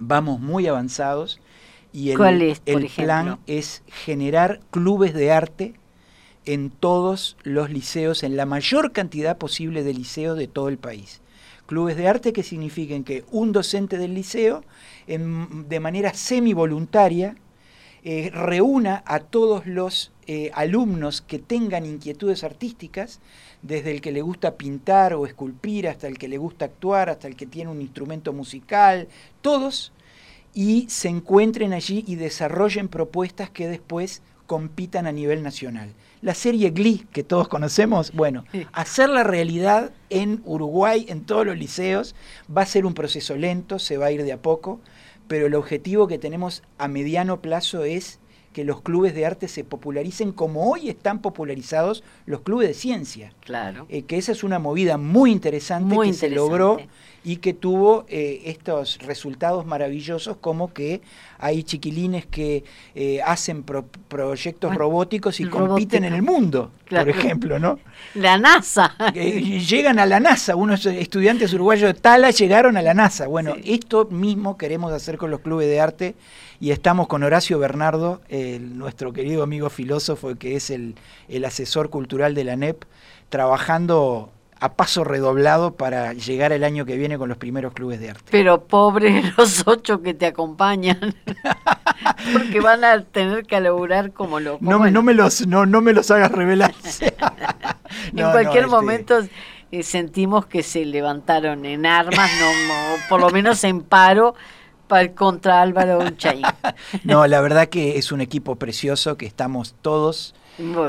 vamos 0.00 0.40
muy 0.40 0.66
avanzados 0.66 1.40
y 1.92 2.10
el, 2.10 2.60
el 2.66 2.88
plan 2.88 3.38
es 3.46 3.82
generar 3.86 4.60
clubes 4.70 5.14
de 5.14 5.32
arte 5.32 5.74
en 6.44 6.70
todos 6.70 7.36
los 7.44 7.70
liceos, 7.70 8.22
en 8.22 8.36
la 8.36 8.46
mayor 8.46 8.92
cantidad 8.92 9.38
posible 9.38 9.82
de 9.82 9.94
liceos 9.94 10.36
de 10.36 10.48
todo 10.48 10.68
el 10.68 10.78
país. 10.78 11.20
Clubes 11.68 11.98
de 11.98 12.08
arte 12.08 12.32
que 12.32 12.42
signifiquen 12.42 13.04
que 13.04 13.26
un 13.30 13.52
docente 13.52 13.98
del 13.98 14.14
liceo, 14.14 14.64
de 15.06 15.80
manera 15.80 16.14
semi-voluntaria, 16.14 17.36
eh, 18.02 18.30
reúna 18.32 19.02
a 19.04 19.20
todos 19.20 19.66
los 19.66 20.10
eh, 20.26 20.50
alumnos 20.54 21.20
que 21.20 21.38
tengan 21.38 21.84
inquietudes 21.84 22.42
artísticas, 22.42 23.20
desde 23.60 23.90
el 23.90 24.00
que 24.00 24.12
le 24.12 24.22
gusta 24.22 24.56
pintar 24.56 25.12
o 25.12 25.26
esculpir, 25.26 25.88
hasta 25.88 26.06
el 26.06 26.16
que 26.16 26.28
le 26.28 26.38
gusta 26.38 26.64
actuar, 26.64 27.10
hasta 27.10 27.28
el 27.28 27.36
que 27.36 27.44
tiene 27.44 27.70
un 27.70 27.82
instrumento 27.82 28.32
musical, 28.32 29.06
todos, 29.42 29.92
y 30.54 30.86
se 30.88 31.10
encuentren 31.10 31.74
allí 31.74 32.02
y 32.06 32.14
desarrollen 32.14 32.88
propuestas 32.88 33.50
que 33.50 33.68
después 33.68 34.22
compitan 34.46 35.06
a 35.06 35.12
nivel 35.12 35.42
nacional. 35.42 35.92
La 36.20 36.34
serie 36.34 36.70
Glee, 36.70 37.06
que 37.12 37.22
todos 37.22 37.48
conocemos, 37.48 38.12
bueno, 38.12 38.44
hacerla 38.72 39.22
realidad 39.22 39.92
en 40.10 40.42
Uruguay, 40.44 41.06
en 41.08 41.24
todos 41.24 41.46
los 41.46 41.56
liceos, 41.56 42.14
va 42.54 42.62
a 42.62 42.66
ser 42.66 42.86
un 42.86 42.94
proceso 42.94 43.36
lento, 43.36 43.78
se 43.78 43.96
va 43.96 44.06
a 44.06 44.12
ir 44.12 44.24
de 44.24 44.32
a 44.32 44.42
poco, 44.42 44.80
pero 45.28 45.46
el 45.46 45.54
objetivo 45.54 46.08
que 46.08 46.18
tenemos 46.18 46.62
a 46.78 46.88
mediano 46.88 47.40
plazo 47.40 47.84
es 47.84 48.18
que 48.52 48.64
los 48.64 48.80
clubes 48.80 49.14
de 49.14 49.26
arte 49.26 49.46
se 49.46 49.62
popularicen 49.62 50.32
como 50.32 50.70
hoy 50.70 50.88
están 50.88 51.20
popularizados 51.20 52.02
los 52.26 52.40
clubes 52.40 52.66
de 52.66 52.74
ciencia. 52.74 53.32
Claro. 53.44 53.86
Eh, 53.88 54.02
que 54.02 54.16
esa 54.16 54.32
es 54.32 54.42
una 54.42 54.58
movida 54.58 54.96
muy 54.96 55.30
interesante 55.30 55.96
que 56.02 56.12
se 56.12 56.30
logró 56.30 56.78
y 57.28 57.36
que 57.36 57.52
tuvo 57.52 58.06
eh, 58.08 58.40
estos 58.46 59.00
resultados 59.02 59.66
maravillosos 59.66 60.38
como 60.38 60.72
que 60.72 61.02
hay 61.38 61.62
chiquilines 61.62 62.24
que 62.24 62.64
eh, 62.94 63.20
hacen 63.20 63.64
proyectos 63.64 64.74
robóticos 64.74 65.38
y 65.38 65.44
compiten 65.44 66.04
en 66.04 66.14
el 66.14 66.22
mundo. 66.22 66.70
por 66.88 67.06
ejemplo, 67.06 67.58
¿no? 67.58 67.78
La 68.14 68.38
NASA. 68.38 68.96
llegan 69.12 69.98
a 69.98 70.06
la 70.06 70.20
NASA, 70.20 70.56
unos 70.56 70.86
estudiantes 70.86 71.52
uruguayos 71.52 71.92
de 71.92 72.00
Tala 72.00 72.30
llegaron 72.30 72.78
a 72.78 72.82
la 72.82 72.94
NASA. 72.94 73.26
Bueno, 73.26 73.56
esto 73.62 74.06
mismo 74.06 74.56
queremos 74.56 74.90
hacer 74.94 75.18
con 75.18 75.30
los 75.30 75.40
clubes 75.40 75.68
de 75.68 75.80
arte 75.82 76.14
y 76.60 76.70
estamos 76.70 77.08
con 77.08 77.22
Horacio 77.24 77.58
Bernardo, 77.58 78.22
nuestro 78.58 79.12
querido 79.12 79.42
amigo 79.42 79.68
filósofo 79.68 80.34
que 80.36 80.56
es 80.56 80.70
el, 80.70 80.94
el 81.28 81.44
asesor 81.44 81.90
cultural 81.90 82.34
de 82.34 82.44
la 82.44 82.56
NEP, 82.56 82.84
trabajando 83.28 84.32
a 84.60 84.72
paso 84.74 85.04
redoblado 85.04 85.74
para 85.74 86.12
llegar 86.12 86.52
el 86.52 86.64
año 86.64 86.84
que 86.84 86.96
viene 86.96 87.18
con 87.18 87.28
los 87.28 87.38
primeros 87.38 87.72
clubes 87.72 88.00
de 88.00 88.10
arte. 88.10 88.24
Pero 88.30 88.64
pobres 88.64 89.24
los 89.36 89.66
ocho 89.66 90.02
que 90.02 90.14
te 90.14 90.26
acompañan, 90.26 91.14
porque 92.32 92.60
van 92.60 92.84
a 92.84 93.02
tener 93.04 93.46
que 93.46 93.60
laburar 93.60 94.12
como 94.12 94.40
locos. 94.40 94.62
No, 94.62 94.90
no, 94.90 95.02
me 95.02 95.14
los, 95.14 95.46
no, 95.46 95.66
no 95.66 95.80
me 95.80 95.92
los 95.92 96.10
hagas 96.10 96.32
revelar. 96.32 96.74
en 98.12 98.30
cualquier 98.30 98.64
este 98.64 98.70
momento 98.70 99.20
eh, 99.70 99.82
sentimos 99.82 100.46
que 100.46 100.62
se 100.62 100.84
levantaron 100.84 101.64
en 101.64 101.86
armas, 101.86 102.30
no, 102.40 102.48
por 103.08 103.20
lo 103.20 103.30
menos 103.30 103.62
en 103.64 103.82
paro, 103.82 104.34
para, 104.88 105.12
contra 105.12 105.62
Álvaro 105.62 105.98
Unchaín. 105.98 106.42
no, 107.04 107.26
la 107.26 107.40
verdad 107.40 107.68
que 107.68 107.98
es 107.98 108.10
un 108.10 108.20
equipo 108.20 108.56
precioso, 108.56 109.16
que 109.16 109.26
estamos 109.26 109.76
todos 109.82 110.34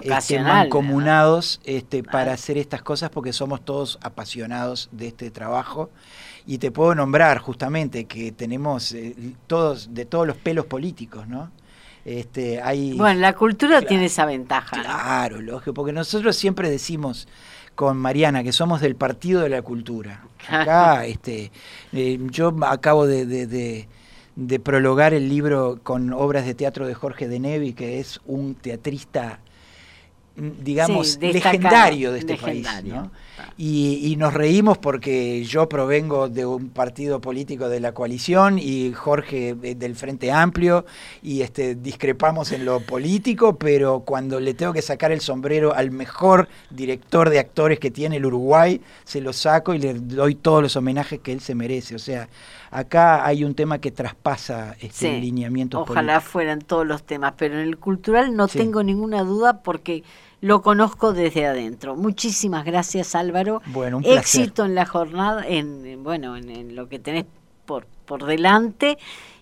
este, 0.02 0.40
mancomunados 0.40 1.62
este, 1.64 2.04
para 2.04 2.34
hacer 2.34 2.58
estas 2.58 2.82
cosas 2.82 3.10
porque 3.10 3.34
somos 3.34 3.64
todos 3.64 4.00
apasionados 4.02 4.90
de 4.92 5.08
este 5.08 5.32
trabajo. 5.32 5.90
Y 6.46 6.58
te 6.58 6.72
puedo 6.72 6.96
nombrar 6.96 7.38
justamente 7.38 8.06
que 8.06 8.32
tenemos 8.32 8.92
eh, 8.94 9.16
todos, 9.46 9.94
de 9.94 10.06
todos 10.06 10.26
los 10.26 10.38
pelos 10.38 10.66
políticos, 10.66 11.28
¿no? 11.28 11.52
Este, 12.06 12.62
hay, 12.62 12.94
bueno, 12.94 13.20
la 13.20 13.34
cultura 13.34 13.82
tiene 13.82 14.06
esa 14.06 14.26
ventaja. 14.26 14.82
Claro, 14.82 15.42
lógico, 15.42 15.74
porque 15.74 15.92
nosotros 15.92 16.36
siempre 16.36 16.70
decimos 16.70 17.28
con 17.76 17.98
Mariana 17.98 18.44
que 18.44 18.52
somos 18.52 18.82
del 18.82 18.96
partido 18.96 19.42
de 19.42 19.50
la 19.50 19.62
cultura. 19.62 20.24
Acá, 20.48 21.06
este, 21.06 21.52
eh, 21.94 22.20
yo 22.32 22.56
acabo 22.66 23.06
de, 23.06 23.26
de, 23.26 23.88
de, 24.36 24.60
prologar 24.60 25.14
el 25.14 25.30
libro 25.30 25.80
con 25.84 26.12
obras 26.14 26.46
de 26.46 26.56
teatro 26.56 26.88
de 26.88 26.94
Jorge 26.94 27.28
de 27.28 27.40
Nevi, 27.40 27.74
que 27.74 28.00
es 28.00 28.22
un 28.26 28.56
teatrista 28.56 29.40
digamos, 30.40 31.18
legendario 31.22 32.12
de 32.12 32.20
este 32.20 32.38
país. 32.38 32.68
Y, 33.58 34.16
nos 34.18 34.34
reímos 34.34 34.78
porque 34.78 35.44
yo 35.46 35.70
provengo 35.70 36.28
de 36.28 36.46
un 36.46 36.70
partido 36.70 37.22
político 37.22 37.70
de 37.70 37.80
la 37.80 37.94
coalición 37.94 38.60
y 38.60 38.92
Jorge 38.92 39.54
del 39.54 39.96
Frente 39.96 40.32
Amplio 40.32 40.86
y 41.22 41.42
este, 41.42 41.76
discrepamos 41.76 42.52
en 42.52 42.66
lo 42.66 42.82
político, 42.82 43.58
pero 43.58 44.02
cuando 44.02 44.42
le 44.42 44.54
tengo 44.54 44.74
que 44.74 44.82
sacar 44.82 45.12
el 45.12 45.22
sombrero 45.22 45.74
al 45.74 45.92
mejor 45.92 46.50
director 46.70 47.30
de 47.30 47.40
actores 47.40 47.80
que 47.80 47.92
tiene 47.92 48.18
el 48.18 48.26
Uruguay, 48.26 48.82
se 49.06 49.22
lo 49.22 49.32
saco 49.32 49.74
y 49.74 49.78
le 49.78 49.94
doy 49.94 50.36
todos 50.36 50.62
los 50.62 50.76
homenajes 50.76 51.20
que 51.20 51.32
él 51.32 51.40
se 51.40 51.56
merece. 51.56 51.96
O 51.96 52.00
sea, 52.00 52.28
acá 52.72 53.26
hay 53.26 53.44
un 53.44 53.56
tema 53.56 53.80
que 53.80 53.92
traspasa 53.92 54.76
este 54.80 55.16
sí, 55.16 55.22
lineamiento 55.22 55.82
Ojalá 55.82 56.22
fueran 56.22 56.60
todos 56.60 56.86
los 56.86 57.04
temas, 57.04 57.34
pero 57.38 57.56
en 57.56 57.62
el 57.62 57.78
cultural 57.78 58.36
no 58.36 58.48
tengo 58.48 58.84
ninguna 58.84 59.24
duda 59.24 59.62
porque 59.62 60.04
lo 60.42 60.62
conozco 60.62 61.14
desde 61.14 61.46
adentro. 61.46 61.96
Muchísimas 61.96 62.66
gracias 62.66 63.16
Álvaro. 63.16 63.62
Bueno, 63.68 63.98
un 63.98 64.06
Éxito 64.06 64.66
en 64.66 64.76
la 64.76 64.86
jornada, 64.86 65.46
en 65.48 66.04
bueno, 66.04 66.38
en, 66.38 66.76
lo 66.76 66.88
que 66.88 67.00
tenés 67.00 67.26
por, 67.66 67.86
por 68.06 68.26
delante 68.26 68.98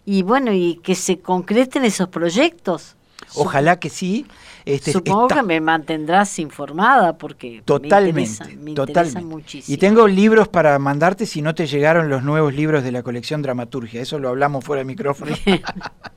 y 0.05 0.23
bueno, 0.23 0.53
y 0.53 0.79
que 0.83 0.95
se 0.95 1.19
concreten 1.19 1.85
esos 1.85 2.07
proyectos. 2.07 2.95
Ojalá 3.35 3.79
que 3.79 3.89
sí. 3.89 4.25
Este, 4.65 4.91
Supongo 4.91 5.29
que 5.29 5.43
me 5.43 5.61
mantendrás 5.61 6.39
informada 6.39 7.17
porque 7.17 7.61
totalmente, 7.63 8.57
me 8.57 8.71
interesa, 8.71 9.21
muchísimo. 9.21 9.73
Y 9.73 9.77
tengo 9.77 10.07
libros 10.09 10.49
para 10.49 10.77
mandarte 10.77 11.25
si 11.25 11.41
no 11.41 11.55
te 11.55 11.67
llegaron 11.67 12.09
los 12.09 12.23
nuevos 12.23 12.53
libros 12.53 12.83
de 12.83 12.91
la 12.91 13.01
colección 13.01 13.41
Dramaturgia. 13.41 14.01
Eso 14.01 14.19
lo 14.19 14.27
hablamos 14.27 14.65
fuera 14.65 14.81
de 14.81 14.85
micrófono. 14.85 15.35